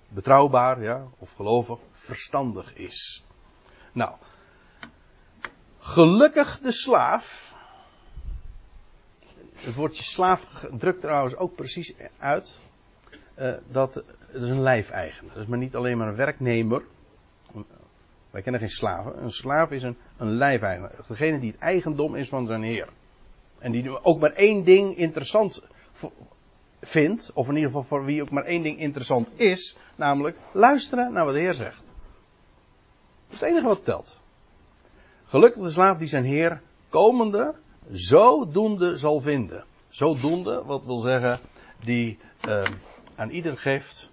betrouwbaar, 0.10 0.84
ja, 0.84 1.08
of 1.18 1.32
gelovig, 1.32 1.80
verstandig 1.92 2.76
is. 2.76 3.24
Nou, 3.92 4.16
gelukkig 5.80 6.60
de 6.60 6.72
slaaf. 6.72 7.56
Het 9.54 9.76
woordje 9.76 10.04
slaaf 10.04 10.66
drukt 10.78 11.02
trouwens 11.02 11.36
ook 11.36 11.56
precies 11.56 11.94
uit. 12.18 12.60
Uh, 13.40 13.54
dat 13.68 13.94
het 14.34 14.42
is 14.42 14.50
een 14.50 14.62
lijfeigenaar. 14.62 15.38
Is 15.38 15.46
maar 15.46 15.58
niet 15.58 15.76
alleen 15.76 15.98
maar 15.98 16.08
een 16.08 16.16
werknemer. 16.16 16.84
Wij 18.32 18.42
kennen 18.42 18.62
geen 18.62 18.70
slaven. 18.70 19.24
Een 19.24 19.32
slaaf 19.32 19.72
is 19.72 19.84
een, 19.84 19.98
een 20.18 20.32
lijfeigenaar. 20.32 20.92
Degene 21.08 21.40
die 21.40 21.52
het 21.52 21.60
eigendom 21.60 22.16
is 22.16 22.30
van 22.30 22.48
zijn 22.48 22.64
heer. 22.64 22.88
En 23.60 23.72
die 23.72 24.04
ook 24.04 24.20
maar 24.20 24.32
één 24.32 24.64
ding 24.64 24.98
interessant 24.98 25.64
vindt, 26.84 27.32
of 27.34 27.48
in 27.48 27.56
ieder 27.56 27.70
geval 27.70 27.84
voor 27.84 28.06
wie 28.06 28.22
ook 28.22 28.30
maar 28.30 28.44
één 28.44 28.64
ding 28.64 28.80
interessant 28.80 29.30
is, 29.36 29.78
namelijk 29.96 30.38
luisteren 30.54 31.14
naar 31.14 31.26
wat 31.26 31.34
de 31.34 31.40
Heer 31.40 31.54
zegt. 31.54 31.82
Dat 33.28 33.34
is 33.34 33.40
het 33.40 33.50
enige 33.50 33.68
wat 33.68 33.86
telt. 33.86 34.18
Gelukkig 35.26 35.64
de 35.64 35.70
slaaf 35.70 35.98
die 35.98 36.08
zijn 36.08 36.24
Heer 36.24 36.62
komende 36.90 37.56
zodoende 37.92 38.98
zal 38.98 39.22
vinden. 39.22 39.64
Zodoende, 39.90 40.64
wat 40.66 40.86
wil 40.86 41.00
zeggen, 41.00 41.40
die 41.84 42.20
uh, 42.48 42.70
aan 43.16 43.30
ieder 43.30 43.58
geeft 43.58 44.10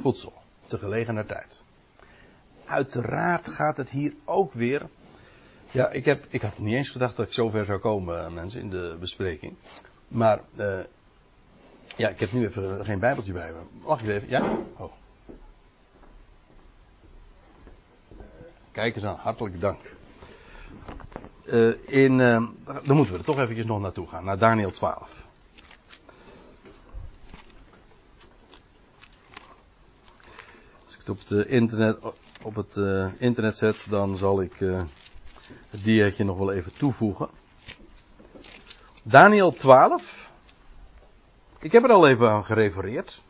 voedsel, 0.00 0.32
te 0.66 0.78
gelegener 0.78 1.26
tijd. 1.26 1.62
Uiteraard 2.64 3.48
gaat 3.48 3.76
het 3.76 3.90
hier 3.90 4.12
ook 4.24 4.52
weer. 4.52 4.88
Ja, 5.70 5.90
ik, 5.90 6.04
heb, 6.04 6.26
ik 6.28 6.42
had 6.42 6.58
niet 6.58 6.74
eens 6.74 6.90
gedacht 6.90 7.16
dat 7.16 7.26
ik 7.26 7.32
zover 7.32 7.64
zou 7.64 7.78
komen, 7.78 8.24
eh, 8.24 8.30
mensen, 8.30 8.60
in 8.60 8.70
de 8.70 8.96
bespreking. 9.00 9.54
Maar, 10.08 10.40
uh, 10.56 10.78
ja, 12.00 12.08
ik 12.08 12.20
heb 12.20 12.32
nu 12.32 12.46
even 12.46 12.84
geen 12.84 12.98
Bijbeltje 12.98 13.32
bij 13.32 13.52
me. 13.52 13.58
Mag 13.86 14.02
ik 14.02 14.08
even? 14.08 14.28
Ja? 14.28 14.58
Oh. 14.76 14.92
Kijk 18.72 18.94
eens 18.94 19.04
aan, 19.04 19.16
hartelijk 19.16 19.60
dank. 19.60 19.78
Uh, 21.44 21.74
in, 21.86 22.18
uh, 22.18 22.46
dan 22.84 22.96
moeten 22.96 23.12
we 23.12 23.18
er 23.18 23.24
toch 23.24 23.38
eventjes 23.38 23.66
nog 23.66 23.80
naartoe 23.80 24.08
gaan, 24.08 24.24
naar 24.24 24.38
Daniel 24.38 24.70
12. 24.70 25.26
Als 30.84 30.92
ik 30.92 30.98
het 30.98 31.08
op 31.08 31.18
het 31.18 31.46
internet, 31.46 32.04
op 32.42 32.54
het, 32.54 32.76
uh, 32.76 33.06
internet 33.18 33.56
zet, 33.56 33.86
dan 33.90 34.16
zal 34.16 34.42
ik 34.42 34.58
het 35.70 35.84
diaatje 35.84 36.24
nog 36.24 36.38
wel 36.38 36.52
even 36.52 36.72
toevoegen. 36.72 37.28
Daniel 39.02 39.52
12. 39.52 40.19
Ik 41.60 41.72
heb 41.72 41.84
er 41.84 41.92
al 41.92 42.08
even 42.08 42.30
aan 42.30 42.44
gerefereerd. 42.44 43.22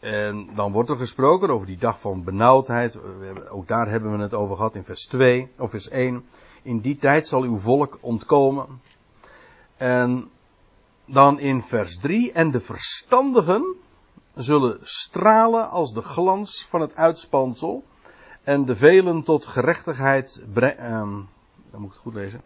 En 0.00 0.54
dan 0.54 0.72
wordt 0.72 0.90
er 0.90 0.96
gesproken 0.96 1.50
over 1.50 1.66
die 1.66 1.76
dag 1.76 2.00
van 2.00 2.24
benauwdheid. 2.24 2.98
Ook 3.50 3.68
daar 3.68 3.88
hebben 3.88 4.16
we 4.16 4.22
het 4.22 4.34
over 4.34 4.56
gehad 4.56 4.74
in 4.74 4.84
vers 4.84 5.06
2 5.06 5.50
of 5.58 5.70
vers 5.70 5.88
1. 5.88 6.24
In 6.62 6.80
die 6.80 6.96
tijd 6.96 7.28
zal 7.28 7.42
uw 7.42 7.58
volk 7.58 7.98
ontkomen. 8.00 8.80
En 9.76 10.30
dan 11.04 11.38
in 11.38 11.62
vers 11.62 11.98
3. 11.98 12.32
En 12.32 12.50
de 12.50 12.60
verstandigen 12.60 13.76
zullen 14.34 14.78
stralen 14.82 15.70
als 15.70 15.92
de 15.92 16.02
glans 16.02 16.66
van 16.68 16.80
het 16.80 16.96
uitspansel. 16.96 17.84
En 18.44 18.64
de 18.64 18.76
velen 18.76 19.22
tot 19.22 19.44
gerechtigheid 19.44 20.44
brengen. 20.52 20.92
Um, 20.92 21.28
dan 21.70 21.80
moet 21.80 21.88
ik 21.88 21.94
het 21.94 22.02
goed 22.02 22.14
lezen. 22.14 22.40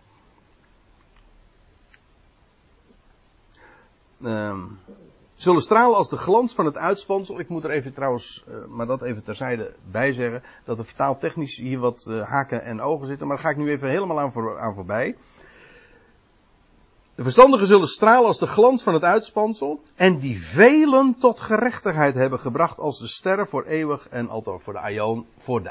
Um, 4.23 4.79
zullen 5.35 5.63
stralen 5.63 5.97
als 5.97 6.09
de 6.09 6.17
glans 6.17 6.55
van 6.55 6.65
het 6.65 6.77
uitspansel. 6.77 7.39
Ik 7.41 7.49
moet 7.49 7.65
er 7.65 7.71
even 7.71 7.93
trouwens, 7.93 8.45
uh, 8.49 8.55
maar 8.69 8.87
dat 8.87 9.03
even 9.03 9.25
terzijde 9.25 9.75
bij 9.91 10.13
zeggen, 10.13 10.43
dat 10.65 10.77
de 10.77 10.85
vertaaltechnisch 10.85 11.57
hier 11.57 11.79
wat 11.79 12.07
uh, 12.09 12.23
haken 12.23 12.63
en 12.63 12.81
ogen 12.81 13.07
zitten, 13.07 13.27
maar 13.27 13.37
daar 13.37 13.45
ga 13.45 13.53
ik 13.53 13.57
nu 13.57 13.71
even 13.71 13.89
helemaal 13.89 14.21
aan, 14.21 14.33
voor, 14.33 14.59
aan 14.59 14.75
voorbij. 14.75 15.17
De 17.19 17.25
verstandigen 17.25 17.67
zullen 17.67 17.89
stralen 17.89 18.27
als 18.27 18.39
de 18.39 18.47
glans 18.47 18.83
van 18.83 18.95
het 18.95 19.05
uitspansel 19.05 19.83
en 19.95 20.19
die 20.19 20.43
velen 20.43 21.17
tot 21.19 21.41
gerechtigheid 21.41 22.15
hebben 22.15 22.39
gebracht 22.39 22.79
als 22.79 22.99
de 22.99 23.07
sterren 23.07 23.47
voor 23.47 23.65
eeuwig 23.65 24.09
en 24.09 24.29
altijd 24.29 24.63
voor 24.63 24.73
de 24.73 24.79
aion, 24.79 25.27
voor 25.39 25.63
de 25.63 25.71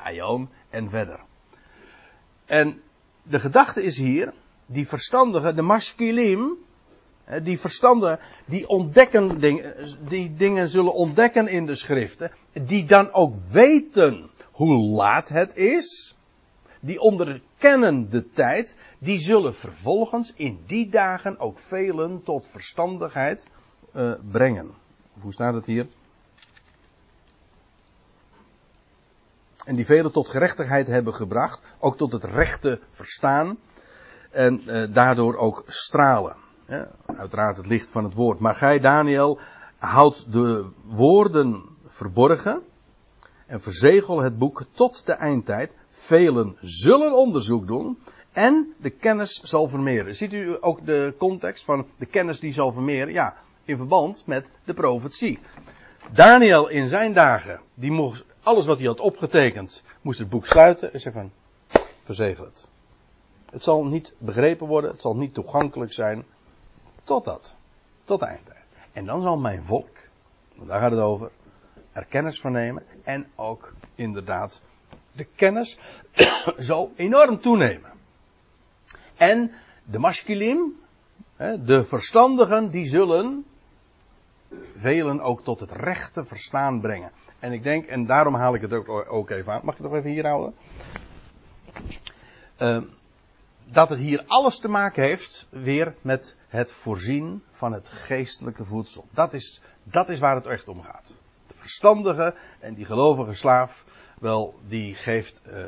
en 0.69 0.89
verder. 0.89 1.19
En 2.45 2.81
de 3.23 3.39
gedachte 3.39 3.83
is 3.83 3.97
hier, 3.97 4.33
die 4.65 4.87
verstandigen, 4.87 5.55
de 5.55 5.61
masculim, 5.61 6.57
die 7.43 7.59
verstanden, 7.59 8.19
die 8.45 8.67
ontdekken 8.67 9.39
dingen, 9.39 9.75
die 10.07 10.33
dingen 10.33 10.69
zullen 10.69 10.93
ontdekken 10.93 11.47
in 11.47 11.65
de 11.65 11.75
schriften, 11.75 12.31
die 12.51 12.85
dan 12.85 13.11
ook 13.11 13.35
weten 13.51 14.29
hoe 14.51 14.77
laat 14.77 15.29
het 15.29 15.55
is, 15.55 16.16
die 16.79 16.99
onderkennen 16.99 18.09
de 18.09 18.29
tijd, 18.29 18.77
die 18.99 19.19
zullen 19.19 19.55
vervolgens 19.55 20.33
in 20.33 20.63
die 20.65 20.89
dagen 20.89 21.39
ook 21.39 21.59
velen 21.59 22.23
tot 22.23 22.47
verstandigheid 22.47 23.47
uh, 23.95 24.13
brengen. 24.31 24.71
Hoe 25.19 25.31
staat 25.31 25.53
het 25.53 25.65
hier? 25.65 25.87
En 29.65 29.75
die 29.75 29.85
velen 29.85 30.11
tot 30.11 30.29
gerechtigheid 30.29 30.87
hebben 30.87 31.13
gebracht, 31.13 31.61
ook 31.79 31.97
tot 31.97 32.11
het 32.11 32.23
rechte 32.23 32.79
verstaan 32.91 33.57
en 34.31 34.61
uh, 34.65 34.93
daardoor 34.93 35.35
ook 35.35 35.63
stralen. 35.67 36.35
Uiteraard 37.05 37.57
het 37.57 37.65
licht 37.65 37.89
van 37.89 38.03
het 38.03 38.13
woord. 38.13 38.39
Maar 38.39 38.55
gij, 38.55 38.79
Daniel, 38.79 39.39
houdt 39.77 40.31
de 40.31 40.65
woorden 40.83 41.63
verborgen 41.85 42.61
en 43.45 43.61
verzegel 43.61 44.21
het 44.21 44.37
boek 44.37 44.63
tot 44.71 45.05
de 45.05 45.11
eindtijd. 45.11 45.75
Velen 46.07 46.57
zullen 46.61 47.13
onderzoek 47.13 47.67
doen 47.67 47.99
en 48.31 48.73
de 48.77 48.89
kennis 48.89 49.41
zal 49.43 49.67
vermeren. 49.67 50.15
Ziet 50.15 50.33
u 50.33 50.57
ook 50.59 50.85
de 50.85 51.13
context 51.17 51.65
van 51.65 51.87
de 51.97 52.05
kennis 52.05 52.39
die 52.39 52.53
zal 52.53 52.71
vermeren? 52.71 53.13
Ja, 53.13 53.35
in 53.63 53.77
verband 53.77 54.23
met 54.25 54.51
de 54.63 54.73
profetie. 54.73 55.39
Daniel 56.11 56.67
in 56.67 56.87
zijn 56.87 57.13
dagen, 57.13 57.59
die 57.73 57.91
mocht 57.91 58.25
alles 58.43 58.65
wat 58.65 58.77
hij 58.77 58.87
had 58.87 58.99
opgetekend, 58.99 59.83
moest 60.01 60.19
het 60.19 60.29
boek 60.29 60.45
sluiten 60.45 60.93
en 60.93 60.99
zei 60.99 61.13
van, 61.13 61.31
het. 62.05 62.67
Het 63.49 63.63
zal 63.63 63.85
niet 63.85 64.13
begrepen 64.17 64.67
worden, 64.67 64.91
het 64.91 65.01
zal 65.01 65.15
niet 65.15 65.33
toegankelijk 65.33 65.93
zijn, 65.93 66.25
Totdat. 67.03 67.55
Tot 68.03 68.21
eind. 68.21 68.47
En 68.91 69.05
dan 69.05 69.21
zal 69.21 69.37
mijn 69.37 69.63
volk, 69.63 69.97
want 70.55 70.69
daar 70.69 70.79
gaat 70.79 70.91
het 70.91 70.99
over, 70.99 71.31
er 71.91 72.05
kennis 72.05 72.41
van 72.41 72.51
nemen. 72.51 72.83
En 73.03 73.27
ook 73.35 73.73
inderdaad, 73.95 74.61
de 75.17 75.27
kennis 75.35 75.77
zal 76.57 76.91
enorm 76.95 77.39
toenemen. 77.39 77.91
En 79.15 79.51
de 79.83 79.99
masculim, 79.99 80.75
de 81.59 81.83
verstandigen, 81.83 82.69
die 82.69 82.87
zullen 82.87 83.45
velen 84.73 85.21
ook 85.21 85.43
tot 85.43 85.59
het 85.59 85.71
rechte 85.71 86.25
verstaan 86.25 86.81
brengen. 86.81 87.11
En 87.39 87.51
ik 87.51 87.63
denk, 87.63 87.85
en 87.85 88.05
daarom 88.05 88.33
haal 88.33 88.55
ik 88.55 88.61
het 88.61 88.73
ook, 88.89 89.29
even 89.29 89.53
aan. 89.53 89.61
Mag 89.63 89.75
ik 89.75 89.81
het 89.81 89.91
nog 89.91 89.99
even 89.99 90.11
hier 90.11 90.27
houden? 90.27 90.53
Uh, 92.61 92.81
dat 93.63 93.89
het 93.89 93.99
hier 93.99 94.23
alles 94.27 94.59
te 94.59 94.67
maken 94.67 95.03
heeft 95.03 95.47
weer 95.49 95.95
met 96.01 96.35
het 96.47 96.71
voorzien 96.71 97.43
van 97.51 97.71
het 97.73 97.89
geestelijke 97.89 98.65
voedsel. 98.65 99.07
Dat 99.11 99.33
is, 99.33 99.61
dat 99.83 100.09
is 100.09 100.19
waar 100.19 100.35
het 100.35 100.45
echt 100.45 100.67
om 100.67 100.81
gaat. 100.81 101.11
De 101.47 101.53
verstandige 101.55 102.35
en 102.59 102.73
die 102.73 102.85
gelovige 102.85 103.33
slaaf, 103.33 103.85
wel, 104.19 104.59
die 104.67 104.95
geeft 104.95 105.41
uh, 105.47 105.63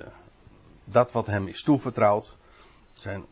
dat 0.83 1.11
wat 1.11 1.25
hem 1.25 1.47
is 1.47 1.63
toevertrouwd, 1.63 2.37
zijn, 2.93 3.25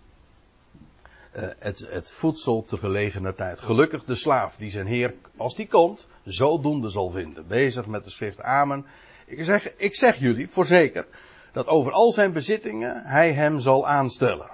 uh, 1.36 1.50
het, 1.60 1.88
het 1.90 2.12
voedsel 2.12 2.64
te 2.64 2.78
gelegener 2.78 3.36
tijd. 3.36 3.60
Gelukkig 3.60 4.04
de 4.04 4.16
slaaf 4.16 4.56
die 4.56 4.72
zijn 4.72 4.88
heer, 4.88 5.14
als 5.38 5.56
die 5.56 5.68
komt, 5.68 6.08
zodoende 6.24 6.90
zal 6.90 7.10
vinden. 7.10 7.48
Bezig 7.48 7.86
met 7.86 8.04
de 8.04 8.10
schrift 8.10 8.42
Amen. 8.42 8.86
Ik 9.26 9.44
zeg, 9.44 9.76
ik 9.76 9.96
zeg 9.96 10.16
jullie, 10.16 10.50
voorzeker, 10.50 11.08
dat 11.52 11.68
over 11.68 11.92
al 11.92 12.12
zijn 12.12 12.32
bezittingen 12.32 13.04
hij 13.04 13.34
hem 13.34 13.60
zal 13.60 13.88
aanstellen. 13.88 14.52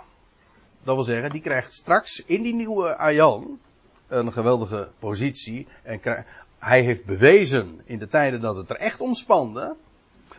Dat 0.83 0.95
wil 0.95 1.03
zeggen, 1.03 1.29
die 1.29 1.41
krijgt 1.41 1.73
straks 1.73 2.23
in 2.25 2.41
die 2.41 2.55
nieuwe 2.55 2.97
Ayan 2.97 3.59
een 4.07 4.31
geweldige 4.31 4.89
positie. 4.99 5.67
En 5.83 6.25
hij 6.59 6.81
heeft 6.81 7.05
bewezen 7.05 7.81
in 7.83 7.99
de 7.99 8.07
tijden 8.07 8.41
dat 8.41 8.55
het 8.55 8.69
er 8.69 8.75
echt 8.75 9.01
om 9.01 9.13
spande, 9.13 9.75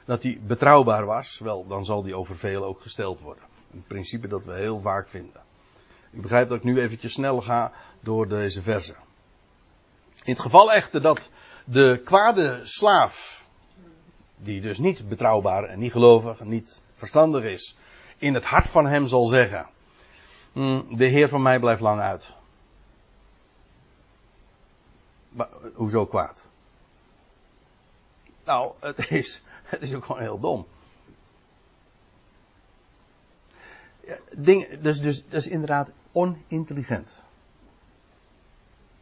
dat 0.05 0.23
hij 0.23 0.41
betrouwbaar 0.47 1.05
was. 1.05 1.39
Wel, 1.39 1.67
dan 1.67 1.85
zal 1.85 2.03
die 2.03 2.17
over 2.17 2.37
veel 2.37 2.65
ook 2.65 2.81
gesteld 2.81 3.21
worden. 3.21 3.45
Een 3.73 3.85
principe 3.87 4.29
dat 4.29 4.45
we 4.45 4.55
heel 4.55 4.81
vaak 4.81 5.09
vinden. 5.09 5.43
Ik 6.11 6.23
begrijp 6.23 6.49
dat 6.49 6.59
ik 6.59 6.65
nu 6.65 6.81
eventjes 6.81 7.13
snel 7.13 7.41
ga 7.41 7.73
door 8.01 8.29
deze 8.29 8.63
versen. 8.63 8.97
In 10.25 10.33
het 10.33 10.41
geval 10.41 10.73
echter 10.73 11.03
dat 11.03 11.31
de 11.65 12.01
kwade 12.05 12.61
slaaf, 12.63 13.47
die 14.37 14.61
dus 14.61 14.79
niet 14.79 15.09
betrouwbaar 15.09 15.65
en 15.65 15.79
niet 15.79 15.93
gelovig 15.93 16.41
en 16.41 16.49
niet 16.49 16.83
verstandig 16.95 17.45
is, 17.45 17.77
in 18.19 18.35
het 18.35 18.45
hart 18.45 18.69
van 18.69 18.87
hem 18.87 19.09
zal 19.09 19.27
zeggen: 19.27 19.67
Mm, 20.53 20.97
de 20.97 21.07
Heer 21.07 21.29
van 21.29 21.43
mij 21.43 21.59
blijft 21.59 21.81
lang 21.81 22.01
uit. 22.01 22.31
Maar, 25.29 25.49
hoezo 25.75 26.07
kwaad? 26.07 26.49
Nou, 28.45 28.73
het 28.81 29.11
is, 29.11 29.43
het 29.65 29.83
is 29.83 29.95
ook 29.95 30.05
gewoon 30.05 30.21
heel 30.21 30.41
dom. 30.41 30.67
Ja, 34.07 34.17
ding, 34.39 34.79
dus, 34.79 35.01
dus, 35.01 35.25
dat 35.29 35.41
is 35.41 35.47
inderdaad 35.47 35.91
onintelligent. 36.13 37.23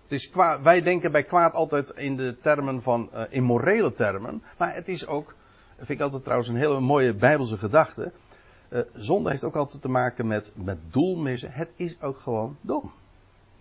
Het 0.03 0.13
is 0.13 0.31
wij 0.63 0.83
denken 0.83 1.13
bij 1.13 1.23
kwaad 1.23 1.55
altijd 1.55 1.91
in 1.91 2.17
de 2.17 2.37
termen 2.41 2.83
van, 2.83 3.11
uh, 3.15 3.23
in 3.29 3.43
morele 3.43 3.93
termen, 3.93 4.43
maar 4.57 4.75
het 4.75 4.89
is 4.89 5.07
ook 5.07 5.35
vind 5.77 5.99
ik 5.99 6.01
altijd 6.01 6.23
trouwens 6.23 6.49
een 6.49 6.57
hele 6.57 6.81
mooie 6.81 7.15
bijbelse 7.15 7.59
gedachte. 7.59 8.13
Uh, 8.69 8.81
zonde 8.95 9.31
heeft 9.31 9.45
ook 9.45 9.57
altijd 9.57 9.83
te 9.83 9.89
maken 9.89 10.27
met, 10.27 10.53
met 10.55 10.79
doelmissen. 10.91 11.53
Het 11.53 11.71
is 11.77 12.01
ook 12.01 12.19
gewoon 12.19 12.57
dom. 12.61 12.93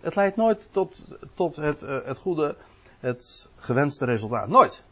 Het 0.00 0.14
leidt 0.14 0.36
nooit 0.36 0.68
tot, 0.70 1.16
tot 1.34 1.56
het, 1.56 1.82
uh, 1.82 2.04
het 2.04 2.18
goede, 2.18 2.56
het 3.00 3.48
gewenste 3.56 4.04
resultaat. 4.04 4.48
Nooit. 4.48 4.82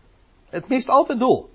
Het 0.50 0.68
mist 0.68 0.88
altijd 0.88 1.18
doel. 1.18 1.50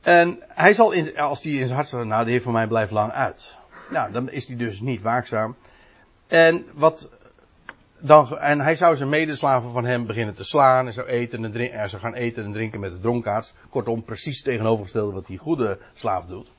En 0.00 0.38
hij 0.48 0.72
zal, 0.72 0.92
in, 0.92 1.18
als 1.18 1.42
hij 1.42 1.52
in 1.52 1.64
zijn 1.64 1.74
hart 1.74 1.88
zegt, 1.88 2.04
nou 2.04 2.24
de 2.24 2.30
Heer 2.30 2.42
van 2.42 2.52
mij 2.52 2.66
blijft 2.66 2.92
lang 2.92 3.12
uit. 3.12 3.56
Nou, 3.90 4.12
dan 4.12 4.30
is 4.30 4.46
hij 4.46 4.56
dus 4.56 4.80
niet 4.80 5.02
waakzaam. 5.02 5.56
En 6.26 6.66
wat 6.74 7.10
dan, 7.98 8.38
en 8.38 8.60
hij 8.60 8.74
zou 8.74 8.96
zijn 8.96 9.08
medeslaven 9.08 9.70
van 9.72 9.84
hem 9.84 10.06
beginnen 10.06 10.34
te 10.34 10.44
slaan. 10.44 10.86
En 10.86 10.92
zou, 10.92 11.06
eten 11.06 11.44
en 11.44 11.52
drinken, 11.52 11.90
gaan 11.90 12.14
eten 12.14 12.44
en 12.44 12.52
drinken 12.52 12.80
met 12.80 12.92
de 12.92 13.00
dronkaards. 13.00 13.54
Kortom, 13.68 14.04
precies 14.04 14.42
tegenovergestelde 14.42 15.12
wat 15.12 15.26
die 15.26 15.38
goede 15.38 15.78
slaaf 15.94 16.26
doet. 16.26 16.50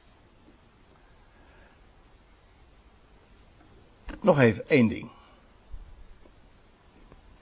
Nog 4.22 4.39
even 4.39 4.69
één 4.69 4.88
ding. 4.88 5.10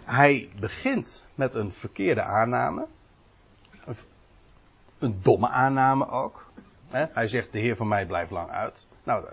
Hij 0.03 0.49
begint 0.59 1.27
met 1.35 1.53
een 1.53 1.71
verkeerde 1.71 2.21
aanname. 2.21 2.87
Een, 4.99 5.19
domme 5.21 5.47
aanname 5.47 6.09
ook. 6.09 6.51
Hij 6.91 7.27
zegt, 7.27 7.51
de 7.51 7.59
Heer 7.59 7.75
van 7.75 7.87
mij 7.87 8.05
blijft 8.05 8.31
lang 8.31 8.49
uit. 8.49 8.87
Nou, 9.03 9.25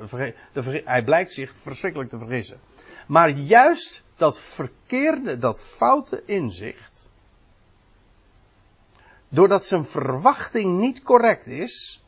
hij 0.84 1.04
blijkt 1.04 1.32
zich 1.32 1.52
verschrikkelijk 1.56 2.10
te 2.10 2.18
vergissen. 2.18 2.60
Maar 3.06 3.30
juist 3.30 4.02
dat 4.16 4.40
verkeerde, 4.40 5.38
dat 5.38 5.60
foute 5.60 6.22
inzicht, 6.24 7.10
doordat 9.28 9.64
zijn 9.64 9.84
verwachting 9.84 10.78
niet 10.78 11.02
correct 11.02 11.46
is, 11.46 12.02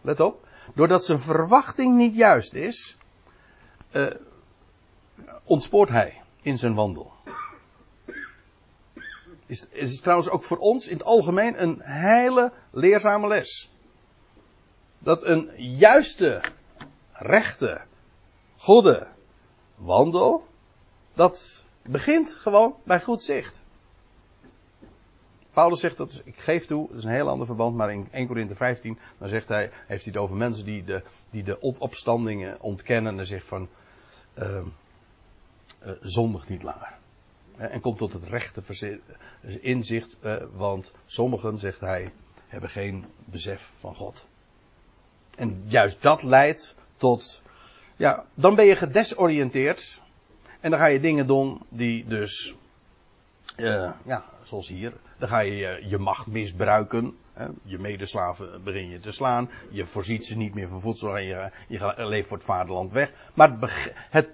let 0.00 0.20
op, 0.20 0.46
doordat 0.74 1.04
zijn 1.04 1.20
verwachting 1.20 1.96
niet 1.96 2.14
juist 2.14 2.54
is, 2.54 2.96
uh, 3.92 4.06
ontspoort 5.44 5.88
hij 5.88 6.23
in 6.44 6.58
zijn 6.58 6.74
wandel. 6.74 7.12
Is, 9.46 9.68
is 9.68 10.00
trouwens 10.00 10.28
ook 10.28 10.44
voor 10.44 10.58
ons 10.58 10.88
in 10.88 10.96
het 10.96 11.06
algemeen 11.06 11.62
een 11.62 11.80
hele 11.80 12.52
leerzame 12.70 13.26
les. 13.26 13.70
Dat 14.98 15.22
een 15.22 15.50
juiste, 15.56 16.42
rechte, 17.12 17.80
goede 18.56 19.08
wandel, 19.74 20.46
dat 21.14 21.64
begint 21.82 22.30
gewoon 22.30 22.74
bij 22.84 23.00
goed 23.00 23.22
zicht. 23.22 23.62
Paulus 25.50 25.80
zegt 25.80 25.96
dat, 25.96 26.22
ik 26.24 26.38
geef 26.38 26.66
toe, 26.66 26.88
dat 26.88 26.98
is 26.98 27.04
een 27.04 27.10
heel 27.10 27.28
ander 27.28 27.46
verband, 27.46 27.76
maar 27.76 27.92
in 27.92 28.08
1 28.10 28.26
Corinthië 28.26 28.54
15, 28.54 28.98
dan 29.18 29.28
zegt 29.28 29.48
hij, 29.48 29.70
heeft 29.86 30.04
hij 30.04 30.12
het 30.12 30.22
over 30.22 30.36
mensen 30.36 30.64
die 30.64 30.84
de, 30.84 31.02
die 31.30 31.42
de 31.42 31.60
opstandingen 31.60 32.60
ontkennen 32.60 33.18
en 33.18 33.26
zegt 33.26 33.46
van, 33.46 33.68
uh, 34.38 34.60
uh, 35.84 35.90
zondig 36.00 36.48
niet 36.48 36.62
langer. 36.62 36.92
En 37.56 37.80
komt 37.80 37.98
tot 37.98 38.12
het 38.12 38.28
rechte 38.28 39.00
inzicht, 39.60 40.16
uh, 40.22 40.36
want 40.52 40.92
sommigen, 41.06 41.58
zegt 41.58 41.80
hij, 41.80 42.12
hebben 42.46 42.70
geen 42.70 43.04
besef 43.24 43.70
van 43.78 43.94
God. 43.94 44.26
En 45.36 45.64
juist 45.66 46.02
dat 46.02 46.22
leidt 46.22 46.74
tot 46.96 47.42
ja, 47.96 48.24
dan 48.34 48.54
ben 48.54 48.64
je 48.64 48.76
gedesoriënteerd. 48.76 50.02
En 50.60 50.70
dan 50.70 50.78
ga 50.78 50.86
je 50.86 51.00
dingen 51.00 51.26
doen 51.26 51.60
die 51.68 52.06
dus, 52.06 52.54
ja, 53.56 54.24
zoals 54.42 54.68
hier, 54.68 54.92
dan 55.18 55.28
ga 55.28 55.40
je 55.40 55.84
je 55.88 55.98
macht 55.98 56.26
misbruiken. 56.26 57.16
Je 57.62 57.78
medeslaven 57.78 58.64
begin 58.64 58.88
je 58.88 59.00
te 59.00 59.12
slaan. 59.12 59.50
Je 59.70 59.86
voorziet 59.86 60.26
ze 60.26 60.36
niet 60.36 60.54
meer 60.54 60.68
van 60.68 60.80
voedsel 60.80 61.16
en 61.16 61.24
je, 61.24 61.94
leeft 61.96 62.28
voor 62.28 62.36
het 62.36 62.46
vaderland 62.46 62.92
weg. 62.92 63.12
Maar 63.34 63.56
het, 64.10 64.30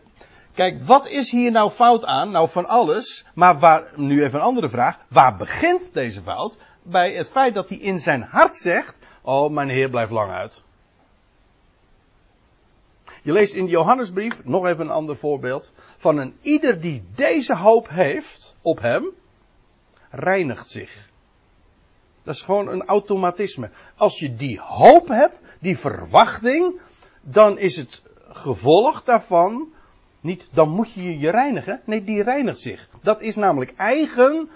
kijk, 0.60 0.84
wat 0.84 1.08
is 1.08 1.30
hier 1.30 1.50
nou 1.50 1.70
fout 1.70 2.04
aan? 2.04 2.30
Nou, 2.30 2.48
van 2.48 2.66
alles. 2.66 3.26
Maar 3.34 3.58
waar, 3.58 3.92
nu 3.96 4.24
even 4.24 4.38
een 4.38 4.44
andere 4.44 4.68
vraag. 4.68 4.98
Waar 5.08 5.36
begint 5.36 5.94
deze 5.94 6.22
fout? 6.22 6.58
Bij 6.82 7.12
het 7.12 7.30
feit 7.30 7.54
dat 7.54 7.68
hij 7.68 7.78
in 7.78 8.00
zijn 8.00 8.22
hart 8.22 8.56
zegt, 8.56 8.98
oh, 9.22 9.50
mijn 9.50 9.68
heer 9.68 9.90
blijft 9.90 10.10
lang 10.12 10.30
uit. 10.32 10.62
Je 13.22 13.32
leest 13.32 13.54
in 13.54 13.64
de 13.64 13.70
Johannesbrief, 13.70 14.44
nog 14.44 14.66
even 14.66 14.80
een 14.80 14.90
ander 14.90 15.16
voorbeeld, 15.16 15.72
van 15.96 16.16
een 16.16 16.36
ieder 16.40 16.80
die 16.80 17.04
deze 17.14 17.56
hoop 17.56 17.88
heeft 17.88 18.56
op 18.62 18.80
hem, 18.80 19.10
reinigt 20.10 20.68
zich. 20.68 21.08
Dat 22.22 22.34
is 22.34 22.42
gewoon 22.42 22.68
een 22.68 22.84
automatisme. 22.84 23.70
Als 23.96 24.18
je 24.18 24.34
die 24.34 24.60
hoop 24.60 25.08
hebt, 25.08 25.40
die 25.58 25.78
verwachting, 25.78 26.80
dan 27.20 27.58
is 27.58 27.76
het 27.76 28.02
gevolg 28.28 29.02
daarvan 29.02 29.72
niet, 30.20 30.48
dan 30.50 30.68
moet 30.68 30.92
je 30.92 31.18
je 31.18 31.30
reinigen. 31.30 31.80
Nee, 31.84 32.04
die 32.04 32.22
reinigt 32.22 32.58
zich. 32.58 32.88
Dat 33.02 33.22
is 33.22 33.36
namelijk 33.36 33.72
eigen 33.76 34.48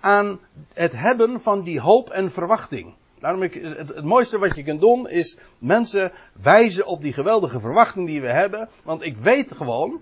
aan 0.00 0.40
het 0.72 0.92
hebben 0.92 1.40
van 1.40 1.62
die 1.62 1.80
hoop 1.80 2.08
en 2.08 2.32
verwachting. 2.32 2.94
Daarom 3.20 3.42
ik, 3.42 3.54
het, 3.54 3.88
het, 3.94 4.04
mooiste 4.04 4.38
wat 4.38 4.54
je 4.54 4.62
kunt 4.62 4.80
doen 4.80 5.08
is 5.08 5.38
mensen 5.58 6.12
wijzen 6.42 6.86
op 6.86 7.02
die 7.02 7.12
geweldige 7.12 7.60
verwachting 7.60 8.06
die 8.06 8.20
we 8.20 8.32
hebben. 8.32 8.68
Want 8.84 9.02
ik 9.02 9.16
weet 9.16 9.52
gewoon, 9.52 10.00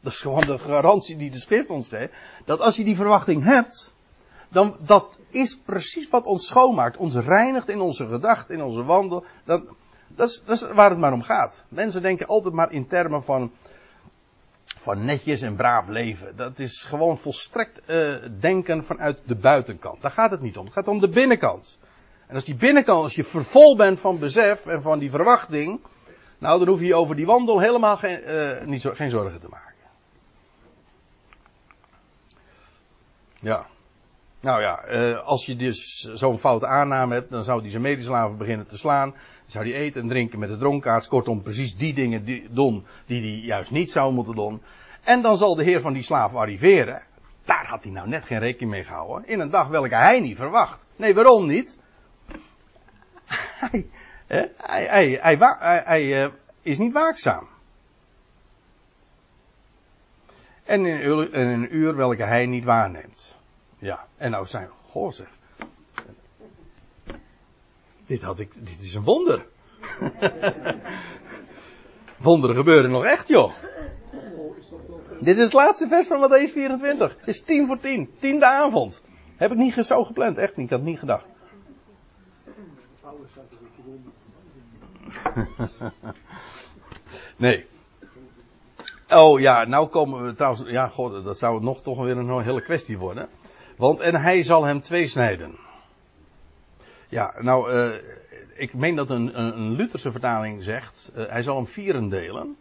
dat 0.00 0.12
is 0.12 0.20
gewoon 0.20 0.46
de 0.46 0.58
garantie 0.58 1.16
die 1.16 1.30
de 1.30 1.38
schrift 1.38 1.70
ons 1.70 1.88
geeft, 1.88 2.12
dat 2.44 2.60
als 2.60 2.76
je 2.76 2.84
die 2.84 2.96
verwachting 2.96 3.44
hebt, 3.44 3.94
dan 4.48 4.76
dat 4.80 5.18
is 5.30 5.58
precies 5.58 6.08
wat 6.08 6.24
ons 6.24 6.46
schoonmaakt. 6.46 6.96
Ons 6.96 7.14
reinigt 7.14 7.68
in 7.68 7.80
onze 7.80 8.08
gedachten, 8.08 8.54
in 8.54 8.62
onze 8.62 8.84
wandel. 8.84 9.24
Dat, 9.44 9.64
dat, 10.08 10.28
is, 10.28 10.42
dat 10.44 10.56
is 10.56 10.68
waar 10.68 10.90
het 10.90 10.98
maar 10.98 11.12
om 11.12 11.22
gaat. 11.22 11.64
Mensen 11.68 12.02
denken 12.02 12.26
altijd 12.26 12.54
maar 12.54 12.72
in 12.72 12.86
termen 12.86 13.22
van, 13.22 13.52
van 14.84 15.04
netjes 15.04 15.42
en 15.42 15.56
braaf 15.56 15.88
leven. 15.88 16.36
Dat 16.36 16.58
is 16.58 16.82
gewoon 16.82 17.18
volstrekt 17.18 17.80
uh, 17.90 18.14
denken 18.40 18.84
vanuit 18.84 19.18
de 19.24 19.34
buitenkant. 19.34 20.02
Daar 20.02 20.10
gaat 20.10 20.30
het 20.30 20.40
niet 20.40 20.56
om. 20.56 20.64
Het 20.64 20.74
gaat 20.74 20.88
om 20.88 21.00
de 21.00 21.08
binnenkant. 21.08 21.78
En 22.26 22.34
als 22.34 22.44
die 22.44 22.54
binnenkant, 22.54 23.02
als 23.02 23.14
je 23.14 23.24
vervol 23.24 23.76
bent 23.76 24.00
van 24.00 24.18
besef 24.18 24.66
en 24.66 24.82
van 24.82 24.98
die 24.98 25.10
verwachting, 25.10 25.80
nou 26.38 26.58
dan 26.58 26.68
hoef 26.68 26.80
je 26.80 26.94
over 26.94 27.16
die 27.16 27.26
wandel 27.26 27.60
helemaal 27.60 27.96
geen, 27.96 28.20
uh, 28.26 28.60
niet 28.60 28.80
zo, 28.80 28.92
geen 28.94 29.10
zorgen 29.10 29.40
te 29.40 29.48
maken. 29.50 29.74
Ja. 33.40 33.66
Nou 34.40 34.60
ja, 34.60 34.88
uh, 34.88 35.18
als 35.18 35.46
je 35.46 35.56
dus 35.56 36.00
zo'n 36.00 36.38
foute 36.38 36.66
aanname 36.66 37.14
hebt, 37.14 37.30
dan 37.30 37.44
zou 37.44 37.62
die 37.62 37.70
zijn 37.70 37.82
medeslaven 37.82 38.36
beginnen 38.36 38.66
te 38.66 38.78
slaan. 38.78 39.14
Zou 39.46 39.64
die 39.64 39.74
eten 39.74 40.02
en 40.02 40.08
drinken 40.08 40.38
met 40.38 40.48
de 40.48 40.56
dronkaards. 40.56 41.08
Kortom, 41.08 41.42
precies 41.42 41.76
die 41.76 41.94
dingen 41.94 42.24
die, 42.24 42.46
doen 42.50 42.86
die 43.06 43.20
hij 43.20 43.46
juist 43.46 43.70
niet 43.70 43.90
zou 43.90 44.12
moeten 44.12 44.34
doen. 44.34 44.62
En 45.04 45.22
dan 45.22 45.36
zal 45.36 45.54
de 45.54 45.64
heer 45.64 45.80
van 45.80 45.92
die 45.92 46.02
slaaf 46.02 46.34
arriveren. 46.34 47.02
Daar 47.44 47.66
had 47.66 47.82
hij 47.82 47.92
nou 47.92 48.08
net 48.08 48.24
geen 48.24 48.38
rekening 48.38 48.70
mee 48.70 48.84
gehouden. 48.84 49.28
In 49.28 49.40
een 49.40 49.50
dag 49.50 49.68
welke 49.68 49.94
hij 49.94 50.20
niet 50.20 50.36
verwacht. 50.36 50.86
Nee, 50.96 51.14
waarom 51.14 51.46
niet? 51.46 51.78
hij, 53.60 53.86
hij, 54.56 55.18
hij, 55.20 55.36
hij, 55.38 55.82
hij 55.84 56.24
uh, 56.24 56.30
is 56.62 56.78
niet 56.78 56.92
waakzaam. 56.92 57.48
En 60.64 60.86
in, 60.86 61.28
een, 61.32 61.76
uur 61.76 61.96
welke 61.96 62.22
hij 62.22 62.46
niet 62.46 62.64
waarneemt. 62.64 63.36
Ja, 63.78 64.06
en 64.16 64.30
nou 64.30 64.46
zijn 64.46 64.68
zeg. 65.08 65.28
Dit 68.14 68.22
had 68.22 68.38
ik, 68.38 68.52
dit 68.54 68.80
is 68.80 68.94
een 68.94 69.04
wonder. 69.04 69.46
Wonderen 72.16 72.56
gebeuren 72.56 72.90
nog 72.90 73.04
echt, 73.04 73.28
joh. 73.28 73.52
Dit 75.20 75.36
is 75.36 75.42
het 75.42 75.52
laatste 75.52 75.88
vers 75.88 76.06
van 76.06 76.20
Matthäus 76.20 76.52
24. 76.52 77.16
Het 77.18 77.28
is 77.28 77.42
tien 77.42 77.66
voor 77.66 77.78
tien. 77.78 78.10
Tiende 78.18 78.46
avond. 78.46 79.02
Heb 79.36 79.50
ik 79.50 79.56
niet 79.56 79.74
zo 79.74 80.04
gepland. 80.04 80.38
Echt 80.38 80.56
niet. 80.56 80.66
Ik 80.66 80.72
had 80.72 80.82
niet 80.82 80.98
gedacht. 80.98 81.28
nee. 87.36 87.66
Oh 89.08 89.40
ja, 89.40 89.64
nou 89.64 89.88
komen 89.88 90.24
we 90.24 90.34
trouwens. 90.34 90.70
Ja, 90.70 90.88
god, 90.88 91.24
dat 91.24 91.38
zou 91.38 91.62
nog 91.62 91.82
toch 91.82 91.98
weer 91.98 92.16
een 92.16 92.42
hele 92.42 92.62
kwestie 92.62 92.98
worden. 92.98 93.28
Want 93.76 94.00
en 94.00 94.14
hij 94.14 94.42
zal 94.42 94.64
hem 94.64 94.80
twee 94.80 95.06
snijden. 95.06 95.58
Ja, 97.08 97.34
nou, 97.40 97.72
uh, 97.72 97.94
ik 98.52 98.74
meen 98.74 98.94
dat 98.94 99.10
een, 99.10 99.38
een, 99.38 99.70
Lutherse 99.70 100.12
vertaling 100.12 100.62
zegt. 100.62 101.12
Uh, 101.16 101.24
hij 101.28 101.42
zal 101.42 101.56
hem 101.56 101.66
vieren 101.66 102.08
delen. 102.08 102.56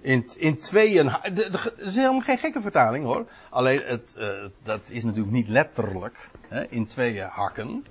In, 0.00 0.30
in 0.36 0.58
tweeën. 0.58 1.12
Dat 1.50 1.72
is 1.76 1.96
helemaal 1.96 2.20
geen 2.20 2.38
gekke 2.38 2.60
vertaling 2.60 3.04
hoor. 3.04 3.26
Alleen, 3.50 3.82
het, 3.84 4.14
uh, 4.18 4.44
dat 4.62 4.90
is 4.90 5.04
natuurlijk 5.04 5.32
niet 5.32 5.48
letterlijk. 5.48 6.30
Hè, 6.48 6.66
in 6.68 6.86
tweeën 6.86 7.26
hakken. 7.26 7.84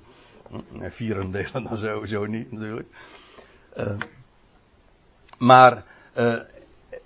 Hm, 0.50 0.90
vieren 0.90 1.32
delen 1.32 1.64
dan 1.64 1.78
sowieso 1.78 2.26
niet 2.26 2.52
natuurlijk. 2.52 2.90
Maar 5.38 5.84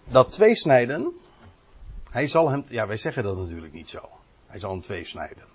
dat 0.04 0.32
tweesnijden, 0.32 1.12
hij 2.10 2.28
zal 2.28 2.50
hem, 2.50 2.64
ja 2.68 2.88
wij 2.88 2.98
zeggen 2.98 3.24
dat 3.24 3.38
natuurlijk 3.38 3.74
niet 3.74 3.90
zo. 3.90 4.10
Hij 4.48 4.60
zal 4.60 4.72
hem 4.72 4.82
twee 4.82 5.06
snijden. 5.06 5.53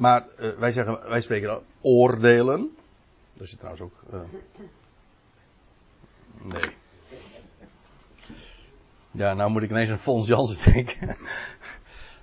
Maar 0.00 0.26
uh, 0.38 0.50
wij 0.58 0.72
zeggen, 0.72 1.08
wij 1.08 1.20
spreken 1.20 1.48
dan 1.48 1.62
oordelen. 1.80 2.76
Dat 3.32 3.46
is 3.46 3.54
trouwens 3.54 3.82
ook. 3.82 3.92
Uh, 4.12 4.20
nee. 6.42 6.62
Ja, 9.10 9.34
nou 9.34 9.50
moet 9.50 9.62
ik 9.62 9.70
ineens 9.70 9.90
aan 9.90 9.98
Fons 9.98 10.26
Jansen 10.26 10.64
denken. 10.72 11.16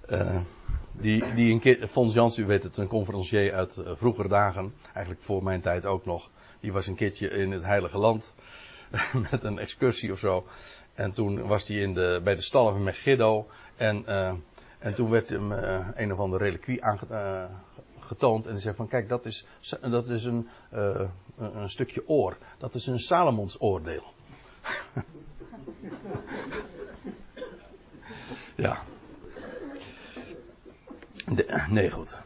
uh, 0.09 0.39
die, 0.91 1.33
die 1.33 1.53
een 1.53 1.59
keer, 1.59 1.87
Fons 1.87 2.13
Jansen, 2.13 2.43
u 2.43 2.45
weet 2.45 2.63
het, 2.63 2.77
een 2.77 2.87
conferencier 2.87 3.53
uit 3.53 3.81
vroegere 3.85 4.27
dagen. 4.27 4.73
Eigenlijk 4.93 5.25
voor 5.25 5.43
mijn 5.43 5.61
tijd 5.61 5.85
ook 5.85 6.05
nog. 6.05 6.29
Die 6.59 6.73
was 6.73 6.87
een 6.87 6.95
keertje 6.95 7.29
in 7.29 7.51
het 7.51 7.63
Heilige 7.63 7.97
Land. 7.97 8.33
met 9.31 9.43
een 9.43 9.59
excursie 9.59 10.11
of 10.11 10.19
zo. 10.19 10.47
En 10.93 11.11
toen 11.11 11.47
was 11.47 11.67
hij 11.67 11.77
in 11.77 11.93
de, 11.93 12.21
bij 12.23 12.35
de 12.35 12.41
stallen 12.41 12.73
van 12.73 12.83
Megiddo. 12.83 13.47
En, 13.75 14.07
en 14.79 14.95
toen 14.95 15.09
werd 15.09 15.29
hem 15.29 15.51
een 15.95 16.13
of 16.13 16.19
andere 16.19 16.43
reliquie 16.43 16.83
aangetoond. 18.07 18.47
en 18.47 18.61
zei 18.61 18.75
van 18.75 18.87
kijk, 18.87 19.09
dat 19.09 19.25
is, 19.25 19.45
dat 19.81 20.09
is 20.09 20.25
een, 20.25 20.47
een, 20.69 21.09
een 21.37 21.69
stukje 21.69 22.07
oor. 22.07 22.37
Dat 22.57 22.73
is 22.75 22.87
een 22.87 22.99
Salomons 22.99 23.61
oordeel. 23.61 24.03
ja. 28.55 28.81
Nee, 31.69 31.91
goed. 31.91 32.17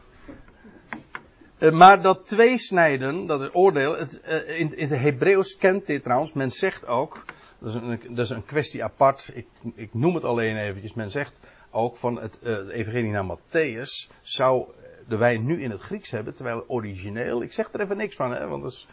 Uh, 1.58 1.72
maar 1.72 2.02
dat 2.02 2.24
tweesnijden, 2.24 3.26
dat 3.26 3.40
is 3.40 3.48
oordeel, 3.52 3.96
het, 3.96 4.20
uh, 4.24 4.58
in, 4.60 4.76
in 4.76 4.88
het 4.88 5.00
Hebreeuws 5.00 5.56
kent 5.56 5.86
dit 5.86 6.02
trouwens. 6.02 6.32
Men 6.32 6.50
zegt 6.50 6.86
ook, 6.86 7.24
dat 7.58 7.68
is 7.68 7.74
een, 7.74 8.00
dat 8.08 8.24
is 8.24 8.30
een 8.30 8.44
kwestie 8.44 8.84
apart, 8.84 9.30
ik, 9.34 9.46
ik 9.74 9.94
noem 9.94 10.14
het 10.14 10.24
alleen 10.24 10.56
eventjes. 10.56 10.94
Men 10.94 11.10
zegt 11.10 11.40
ook 11.70 11.96
van 11.96 12.20
het, 12.20 12.38
het 12.42 12.68
evangelie 12.68 13.10
naar 13.10 13.36
Matthäus 13.38 14.10
zou 14.22 14.66
de 15.08 15.16
wij 15.16 15.38
nu 15.38 15.62
in 15.62 15.70
het 15.70 15.80
Grieks 15.80 16.10
hebben, 16.10 16.34
terwijl 16.34 16.64
origineel, 16.66 17.42
ik 17.42 17.52
zeg 17.52 17.72
er 17.72 17.80
even 17.80 17.96
niks 17.96 18.16
van, 18.16 18.32
hè, 18.34 18.46
want 18.46 18.62
het 18.62 18.72
is, 18.72 18.88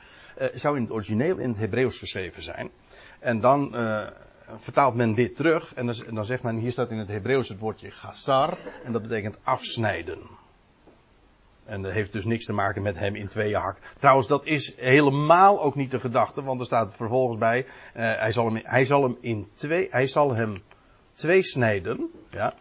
zou 0.62 0.76
in 0.76 0.82
het 0.82 0.92
origineel 0.92 1.38
in 1.38 1.50
het 1.50 1.58
Hebreeuws 1.58 1.98
geschreven 1.98 2.42
zijn. 2.42 2.70
En 3.20 3.40
dan 3.40 3.76
vertaalt 4.58 4.96
men 4.96 5.14
dit 5.14 5.36
terug 5.36 5.74
en 5.74 5.86
dan, 6.14 6.26
zegt 6.26 6.44
men, 6.44 6.58
hier 6.58 6.72
staat 6.72 6.90
in 6.90 6.98
het 6.98 7.08
Hebreeuws 7.08 7.50
het 7.50 7.60
woordje 7.60 7.92
gazar 7.92 8.58
en 8.84 8.92
dat 8.92 9.02
betekent 9.02 9.38
afsnijden. 9.44 10.20
En 11.66 11.82
dat 11.82 11.92
heeft 11.92 12.12
dus 12.14 12.26
niks 12.26 12.46
te 12.46 12.54
maken 12.54 12.82
met 12.82 12.98
hem 12.98 13.16
in 13.16 13.28
tweeën 13.28 13.60
hak. 13.60 13.78
Trouwens, 14.00 14.28
dat 14.28 14.46
is 14.46 14.76
helemaal 14.78 15.62
ook 15.62 15.76
niet 15.76 15.92
de 15.92 16.00
gedachte, 16.00 16.42
want 16.42 16.60
er 16.60 16.66
staat 16.66 16.96
vervolgens 16.96 17.38
bij, 17.38 17.60
uh, 17.60 17.66
hij, 17.94 18.32
zal 18.32 18.46
hem, 18.46 18.60
hij 18.64 18.86
zal 18.86 19.04
hem 19.04 19.18
in 19.22 19.48
twee, 19.54 19.88
hij 19.92 20.08
zal 20.08 20.36
hem 20.36 20.64
twee 21.14 21.44
snijden, 21.44 22.12
ja, 22.30 22.54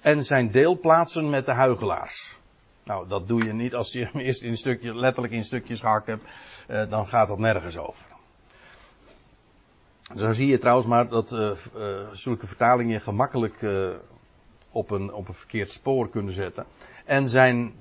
en 0.00 0.24
zijn 0.24 0.50
deel 0.50 0.78
plaatsen 0.78 1.30
met 1.30 1.46
de 1.46 1.52
huigelaars. 1.52 2.38
Nou, 2.84 3.08
dat 3.08 3.28
doe 3.28 3.44
je 3.44 3.52
niet 3.52 3.74
als 3.74 3.92
je 3.92 4.04
hem 4.04 4.20
eerst 4.26 4.42
in 4.42 4.56
stukje, 4.56 4.94
letterlijk 4.94 5.34
in 5.34 5.44
stukjes 5.44 5.80
gehakt 5.80 6.06
hebt, 6.06 6.24
uh, 6.70 6.90
dan 6.90 7.06
gaat 7.06 7.28
dat 7.28 7.38
nergens 7.38 7.76
over. 7.76 8.06
Zo 10.16 10.32
zie 10.32 10.46
je 10.46 10.58
trouwens 10.58 10.86
maar 10.86 11.08
dat 11.08 11.32
uh, 11.32 11.50
uh, 11.76 12.08
zulke 12.12 12.46
vertalingen 12.46 13.00
gemakkelijk 13.00 13.66
op, 14.70 14.90
een, 14.90 15.12
op 15.12 15.28
een 15.28 15.34
verkeerd 15.34 15.70
spoor 15.70 16.08
kunnen 16.08 16.32
zetten. 16.32 16.66
En 17.04 17.28
zijn 17.28 17.74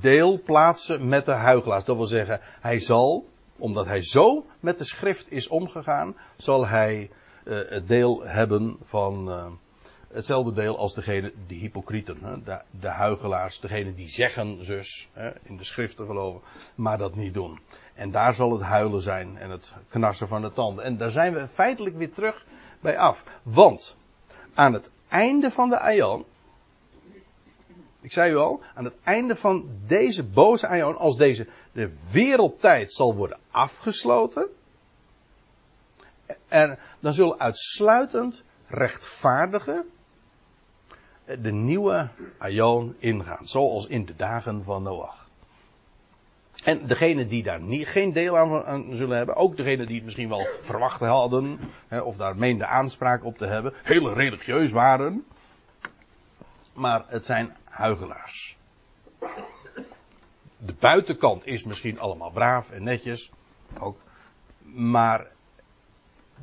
deel 0.00 0.42
plaatsen 0.42 1.08
met 1.08 1.24
de 1.24 1.32
huigelaars. 1.32 1.84
Dat 1.84 1.96
wil 1.96 2.06
zeggen, 2.06 2.40
hij 2.42 2.78
zal, 2.78 3.28
omdat 3.56 3.86
hij 3.86 4.02
zo 4.02 4.46
met 4.60 4.78
de 4.78 4.84
schrift 4.84 5.30
is 5.30 5.48
omgegaan, 5.48 6.16
zal 6.36 6.66
hij 6.66 7.10
het 7.44 7.88
deel 7.88 8.22
hebben 8.22 8.76
van 8.82 9.28
hetzelfde 10.16 10.52
deel 10.52 10.78
als 10.78 10.94
degene, 10.94 11.32
de 11.46 11.54
hypocrieten, 11.54 12.18
hè, 12.22 12.42
de, 12.42 12.60
de 12.70 12.88
huigelaars, 12.88 13.60
degene 13.60 13.94
die 13.94 14.08
zeggen 14.08 14.64
zus 14.64 15.08
hè, 15.12 15.30
in 15.42 15.56
de 15.56 15.64
schriften 15.64 16.06
geloven, 16.06 16.40
maar 16.74 16.98
dat 16.98 17.14
niet 17.14 17.34
doen. 17.34 17.58
En 17.94 18.10
daar 18.10 18.34
zal 18.34 18.52
het 18.52 18.62
huilen 18.62 19.02
zijn 19.02 19.38
en 19.38 19.50
het 19.50 19.74
knarsen 19.88 20.28
van 20.28 20.42
de 20.42 20.52
tanden. 20.52 20.84
En 20.84 20.96
daar 20.96 21.10
zijn 21.10 21.34
we 21.34 21.48
feitelijk 21.48 21.96
weer 21.96 22.12
terug 22.12 22.46
bij 22.80 22.98
af. 22.98 23.24
Want 23.42 23.96
aan 24.54 24.72
het 24.72 24.90
einde 25.08 25.50
van 25.50 25.68
de 25.68 25.78
aion, 25.78 26.24
ik 28.00 28.12
zei 28.12 28.32
u 28.32 28.36
al, 28.36 28.62
aan 28.74 28.84
het 28.84 28.96
einde 29.04 29.36
van 29.36 29.68
deze 29.86 30.24
boze 30.24 30.66
aion, 30.66 30.96
als 30.96 31.16
deze 31.16 31.46
de 31.72 31.92
wereldtijd 32.10 32.92
zal 32.92 33.14
worden 33.14 33.38
afgesloten, 33.50 34.46
en 36.48 36.78
dan 37.00 37.12
zullen 37.12 37.38
uitsluitend 37.38 38.42
rechtvaardigen 38.66 39.86
de 41.26 41.52
nieuwe 41.52 42.08
aion 42.38 42.94
ingaan, 42.98 43.46
zoals 43.46 43.86
in 43.86 44.04
de 44.04 44.16
dagen 44.16 44.64
van 44.64 44.82
Noach. 44.82 45.28
En 46.64 46.86
degene 46.86 47.26
die 47.26 47.42
daar 47.42 47.60
niet, 47.60 47.86
geen 47.86 48.12
deel 48.12 48.38
aan, 48.38 48.96
zullen 48.96 49.16
hebben, 49.16 49.34
ook 49.34 49.56
degene 49.56 49.86
die 49.86 49.94
het 49.94 50.04
misschien 50.04 50.28
wel 50.28 50.46
verwacht 50.60 51.00
hadden, 51.00 51.58
hè, 51.88 52.00
of 52.00 52.16
daar 52.16 52.36
meende 52.36 52.66
aanspraak 52.66 53.24
op 53.24 53.38
te 53.38 53.46
hebben, 53.46 53.72
heel 53.82 54.12
religieus 54.12 54.72
waren, 54.72 55.26
maar 56.72 57.04
het 57.06 57.24
zijn 57.24 57.56
huigelaars. 57.64 58.56
De 60.58 60.74
buitenkant 60.78 61.46
is 61.46 61.64
misschien 61.64 61.98
allemaal 61.98 62.30
braaf 62.30 62.70
en 62.70 62.82
netjes, 62.82 63.30
ook, 63.80 63.98
maar 64.62 65.26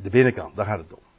de 0.01 0.09
binnenkant, 0.09 0.55
daar 0.55 0.65
gaat 0.65 0.79
het 0.79 0.93
om. 0.93 1.12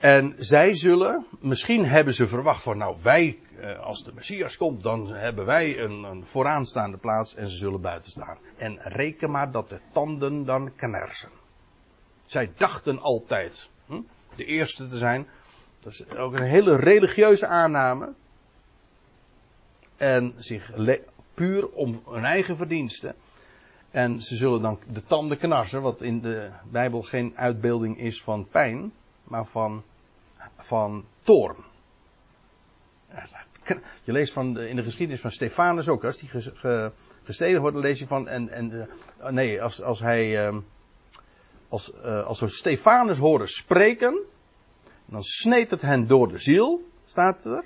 En 0.00 0.34
zij 0.38 0.74
zullen, 0.74 1.26
misschien 1.40 1.84
hebben 1.84 2.14
ze 2.14 2.26
verwacht 2.26 2.62
van, 2.62 2.78
nou 2.78 2.96
wij, 3.02 3.38
eh, 3.60 3.78
als 3.78 4.04
de 4.04 4.12
Messias 4.14 4.56
komt, 4.56 4.82
dan 4.82 5.14
hebben 5.14 5.46
wij 5.46 5.78
een, 5.78 6.02
een 6.02 6.26
vooraanstaande 6.26 6.96
plaats 6.96 7.34
en 7.34 7.48
ze 7.48 7.56
zullen 7.56 7.80
buiten 7.80 8.10
staan. 8.10 8.38
En 8.56 8.78
reken 8.82 9.30
maar 9.30 9.50
dat 9.50 9.68
de 9.68 9.80
tanden 9.92 10.44
dan 10.44 10.72
knersen. 10.76 11.28
Zij 12.24 12.50
dachten 12.56 13.00
altijd 13.00 13.68
hm, 13.86 14.00
de 14.34 14.44
eerste 14.44 14.86
te 14.86 14.96
zijn. 14.96 15.26
Dat 15.80 15.92
is 15.92 16.10
ook 16.10 16.34
een 16.34 16.42
hele 16.42 16.76
religieuze 16.76 17.46
aanname. 17.46 18.12
En 19.96 20.34
zich 20.36 20.74
puur 21.34 21.68
om 21.68 22.02
hun 22.08 22.24
eigen 22.24 22.56
verdiensten. 22.56 23.14
En 23.90 24.22
ze 24.22 24.34
zullen 24.34 24.62
dan 24.62 24.78
de 24.92 25.04
tanden 25.04 25.38
knarsen, 25.38 25.82
wat 25.82 26.02
in 26.02 26.20
de 26.20 26.50
Bijbel 26.70 27.02
geen 27.02 27.32
uitbeelding 27.36 27.98
is 27.98 28.22
van 28.22 28.48
pijn, 28.48 28.92
maar 29.30 29.46
van 29.46 29.82
van 30.56 31.04
toorn. 31.22 31.56
Je 34.04 34.12
leest 34.12 34.32
van 34.32 34.58
in 34.58 34.76
de 34.76 34.82
geschiedenis 34.82 35.20
van 35.20 35.30
Stefanus 35.30 35.88
ook, 35.88 36.04
als 36.04 36.16
die 36.16 36.28
ge, 36.28 36.92
wordt, 37.58 37.74
dan 37.74 37.84
lees 37.84 37.98
je 37.98 38.06
van, 38.06 38.28
en, 38.28 38.48
en 38.48 38.70
uh, 39.20 39.28
nee, 39.28 39.62
als, 39.62 39.82
als 39.82 40.00
hij, 40.00 40.48
uh, 40.48 40.56
als, 41.68 41.92
uh, 42.04 42.24
als 42.24 42.40
we 42.40 42.48
Stefanus 42.48 43.18
horen 43.18 43.48
spreken, 43.48 44.20
dan 45.06 45.22
sneed 45.22 45.70
het 45.70 45.80
hen 45.80 46.06
door 46.06 46.28
de 46.28 46.38
ziel, 46.38 46.88
staat 47.04 47.44
er. 47.44 47.64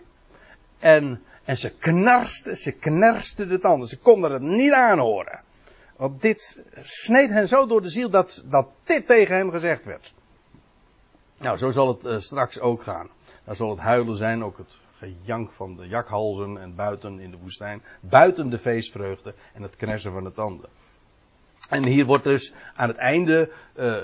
En, 0.79 1.23
en 1.45 1.57
ze 1.57 1.71
knarsten, 1.71 2.57
ze 2.57 2.73
knarsten 2.73 3.49
de 3.49 3.59
tanden, 3.59 3.89
ze 3.89 3.99
konden 3.99 4.33
het 4.33 4.43
niet 4.43 4.73
aanhoren. 4.73 5.41
Want 5.97 6.21
dit 6.21 6.65
sneed 6.83 7.31
hen 7.31 7.49
zo 7.49 7.67
door 7.67 7.83
de 7.83 7.91
ziel 7.91 8.11
dat, 8.11 8.45
dat 8.49 8.69
dit 8.85 9.07
tegen 9.07 9.37
hem 9.37 9.51
gezegd 9.51 9.85
werd. 9.85 10.15
Nou, 11.39 11.57
zo 11.57 11.71
zal 11.71 11.89
het 11.89 12.05
uh, 12.05 12.21
straks 12.21 12.61
ook 12.61 12.83
gaan. 12.83 13.09
Dan 13.45 13.57
zal 13.57 13.71
het 13.71 13.79
huilen 13.79 14.17
zijn, 14.17 14.45
ook 14.45 14.59
het 14.59 14.79
gejank 14.97 15.53
van 15.53 15.77
de 15.77 15.89
jakhalzen 15.89 16.61
en 16.61 16.75
buiten 16.75 17.19
in 17.19 17.31
de 17.31 17.37
woestijn. 17.37 17.83
Buiten 18.01 18.51
de 18.51 18.59
feestvreugde 18.59 19.35
en 19.53 19.63
het 19.63 19.77
knersen 19.77 20.13
van 20.13 20.25
de 20.25 20.33
tanden. 20.33 20.69
En 21.69 21.85
hier 21.85 22.07
wordt 22.07 22.25
dus 22.25 22.55
aan 22.75 22.89
het 22.89 22.97
einde, 22.97 23.51
uh, 23.77 23.97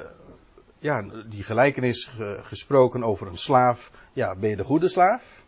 ja, 0.78 1.02
die 1.28 1.42
gelijkenis 1.42 2.10
gesproken 2.40 3.04
over 3.04 3.26
een 3.26 3.38
slaaf. 3.38 3.90
Ja, 4.12 4.34
ben 4.34 4.50
je 4.50 4.56
de 4.56 4.64
goede 4.64 4.88
slaaf 4.88 5.42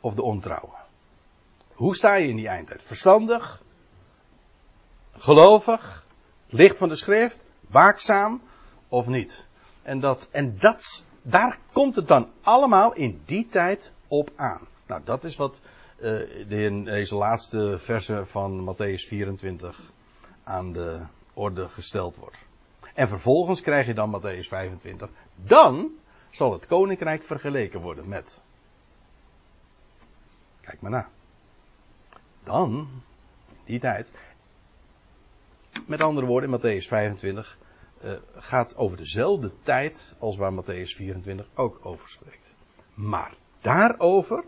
of 0.00 0.14
de 0.14 0.22
ontrouwe? 0.22 0.74
Hoe 1.72 1.96
sta 1.96 2.14
je 2.14 2.28
in 2.28 2.36
die 2.36 2.48
eindtijd? 2.48 2.82
Verstandig? 2.82 3.62
Gelovig? 5.12 6.06
Licht 6.46 6.76
van 6.76 6.88
de 6.88 6.96
schrift? 6.96 7.44
Waakzaam? 7.60 8.42
Of 8.88 9.06
niet? 9.06 9.46
En 9.82 10.00
dat, 10.00 10.28
en 10.30 10.58
dat 10.58 11.04
daar 11.28 11.58
komt 11.72 11.96
het 11.96 12.08
dan 12.08 12.28
allemaal 12.42 12.94
in 12.94 13.22
die 13.24 13.46
tijd 13.46 13.92
op 14.08 14.30
aan. 14.36 14.60
Nou, 14.86 15.00
dat 15.04 15.24
is 15.24 15.36
wat 15.36 15.60
in 16.48 16.84
deze 16.84 17.16
laatste 17.16 17.78
verse 17.78 18.26
van 18.26 18.74
Matthäus 18.74 19.06
24 19.06 19.80
aan 20.44 20.72
de 20.72 21.00
orde 21.34 21.68
gesteld 21.68 22.16
wordt. 22.16 22.46
En 22.94 23.08
vervolgens 23.08 23.60
krijg 23.60 23.86
je 23.86 23.94
dan 23.94 24.20
Matthäus 24.20 24.48
25. 24.48 25.08
Dan 25.34 25.90
zal 26.30 26.52
het 26.52 26.66
koninkrijk 26.66 27.22
vergeleken 27.22 27.80
worden 27.80 28.08
met. 28.08 28.42
Kijk 30.60 30.80
maar 30.80 30.90
na. 30.90 31.08
Dan, 32.44 32.88
in 33.48 33.56
die 33.64 33.80
tijd. 33.80 34.10
Met 35.86 36.00
andere 36.00 36.26
woorden, 36.26 36.50
in 36.52 36.60
Matthäus 36.60 36.86
25 36.86 37.58
uh, 38.06 38.12
gaat 38.36 38.76
over 38.76 38.96
dezelfde 38.96 39.52
tijd 39.62 40.16
als 40.18 40.36
waar 40.36 40.52
Matthäus 40.52 40.96
24 40.96 41.46
ook 41.54 41.78
over 41.82 42.08
spreekt. 42.08 42.54
Maar 42.94 43.32
daarover, 43.60 44.44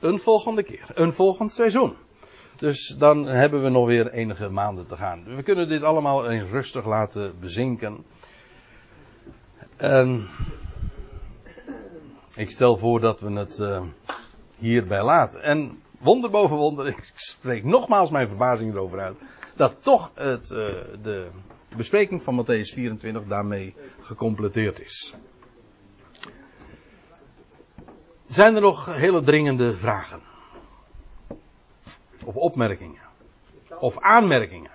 een 0.00 0.18
volgende 0.18 0.62
keer. 0.62 0.90
Een 0.94 1.12
volgend 1.12 1.52
seizoen. 1.52 1.96
Dus 2.56 2.94
dan 2.98 3.26
hebben 3.26 3.62
we 3.62 3.68
nog 3.68 3.86
weer 3.86 4.10
enige 4.10 4.48
maanden 4.48 4.86
te 4.86 4.96
gaan. 4.96 5.24
We 5.36 5.42
kunnen 5.42 5.68
dit 5.68 5.82
allemaal 5.82 6.30
eens 6.30 6.50
rustig 6.50 6.86
laten 6.86 7.38
bezinken. 7.40 8.04
En 9.76 10.26
ik 12.36 12.50
stel 12.50 12.76
voor 12.76 13.00
dat 13.00 13.20
we 13.20 13.32
het 13.32 13.58
uh, 13.58 13.82
hierbij 14.56 15.02
laten. 15.02 15.42
En 15.42 15.82
wonder 15.98 16.30
boven 16.30 16.56
wonder, 16.56 16.86
ik 16.96 17.10
spreek 17.14 17.64
nogmaals 17.64 18.10
mijn 18.10 18.28
verbazing 18.28 18.72
erover 18.72 19.00
uit. 19.00 19.16
Dat 19.58 19.82
toch 19.82 20.10
het, 20.14 20.50
uh, 20.50 20.58
de 21.02 21.30
bespreking 21.76 22.22
van 22.22 22.44
Matthäus 22.44 22.72
24 22.72 23.26
daarmee 23.26 23.74
gecompleteerd 24.00 24.80
is. 24.80 25.14
Zijn 28.26 28.54
er 28.54 28.60
nog 28.60 28.86
hele 28.86 29.22
dringende 29.22 29.76
vragen? 29.76 30.20
Of 32.24 32.36
opmerkingen? 32.36 33.02
Of 33.78 33.98
aanmerkingen? 33.98 34.70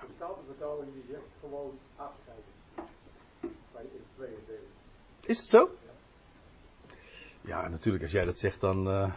Is 5.20 5.38
het 5.38 5.48
zo? 5.48 5.70
Ja, 7.40 7.68
natuurlijk, 7.68 8.02
als 8.02 8.12
jij 8.12 8.24
dat 8.24 8.38
zegt, 8.38 8.60
dan. 8.60 8.88
Uh... 8.88 9.12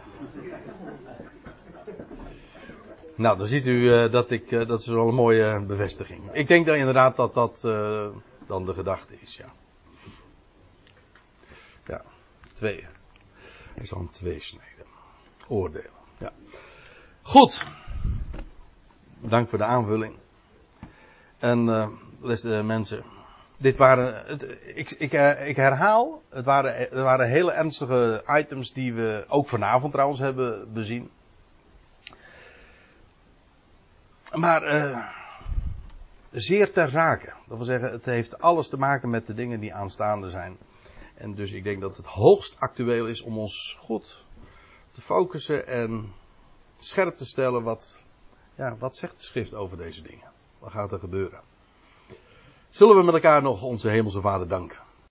nou, 3.18 3.38
dan 3.38 3.46
ziet 3.46 3.66
u 3.66 3.70
uh, 3.70 4.10
dat 4.10 4.30
ik. 4.30 4.50
Uh, 4.50 4.66
dat 4.66 4.80
is 4.80 4.86
wel 4.86 5.08
een 5.08 5.14
mooie 5.14 5.60
bevestiging. 5.60 6.32
Ik 6.32 6.48
denk 6.48 6.66
dan 6.66 6.76
inderdaad 6.76 7.16
dat 7.16 7.34
dat 7.34 7.60
dan 8.46 8.66
de 8.66 8.74
gedachte 8.74 9.14
is, 9.20 9.36
ja. 9.36 9.52
Ja, 11.86 12.02
twee. 12.52 12.86
Hij 13.74 13.86
zal 13.86 13.98
een 13.98 14.10
twee 14.10 14.40
snijden. 14.40 14.84
Oordelen, 15.48 15.90
ja. 16.18 16.32
Goed. 17.22 17.66
Dank 19.20 19.48
voor 19.48 19.58
de 19.58 19.64
aanvulling. 19.64 20.14
En, 21.38 21.66
uh, 22.44 22.62
mensen. 22.62 23.04
Dit 23.56 23.78
waren, 23.78 24.22
het, 24.26 24.42
ik, 24.74 24.90
ik, 24.90 25.12
ik, 25.46 25.56
herhaal, 25.56 26.22
het 26.28 26.44
waren, 26.44 26.76
het 26.76 26.92
waren 26.92 27.28
hele 27.28 27.52
ernstige 27.52 28.24
items 28.26 28.72
die 28.72 28.94
we 28.94 29.24
ook 29.28 29.48
vanavond 29.48 29.92
trouwens 29.92 30.20
hebben 30.20 30.72
bezien. 30.72 31.10
Maar 34.32 34.74
uh, 34.74 35.06
zeer 36.30 36.72
ter 36.72 36.88
zake. 36.88 37.32
Dat 37.46 37.56
wil 37.56 37.66
zeggen, 37.66 37.90
het 37.90 38.04
heeft 38.04 38.40
alles 38.40 38.68
te 38.68 38.78
maken 38.78 39.10
met 39.10 39.26
de 39.26 39.34
dingen 39.34 39.60
die 39.60 39.74
aanstaande 39.74 40.30
zijn. 40.30 40.58
En 41.14 41.34
dus 41.34 41.52
ik 41.52 41.64
denk 41.64 41.80
dat 41.80 41.96
het 41.96 42.06
hoogst 42.06 42.56
actueel 42.58 43.06
is 43.06 43.22
om 43.22 43.38
ons 43.38 43.76
goed 43.80 44.24
te 44.90 45.00
focussen 45.00 45.66
en 45.66 46.12
scherp 46.76 47.16
te 47.16 47.24
stellen 47.24 47.62
wat, 47.62 48.04
ja, 48.54 48.76
wat 48.78 48.96
zegt 48.96 49.16
de 49.16 49.24
schrift 49.24 49.54
over 49.54 49.76
deze 49.76 50.02
dingen. 50.02 50.30
Wat 50.58 50.70
gaat 50.70 50.92
er 50.92 50.98
gebeuren? 50.98 51.40
Zullen 52.70 52.96
we 52.96 53.02
met 53.02 53.14
elkaar 53.14 53.42
nog 53.42 53.62
onze 53.62 53.88
hemelse 53.88 54.20
vader 54.20 54.48
danken? 54.48 54.78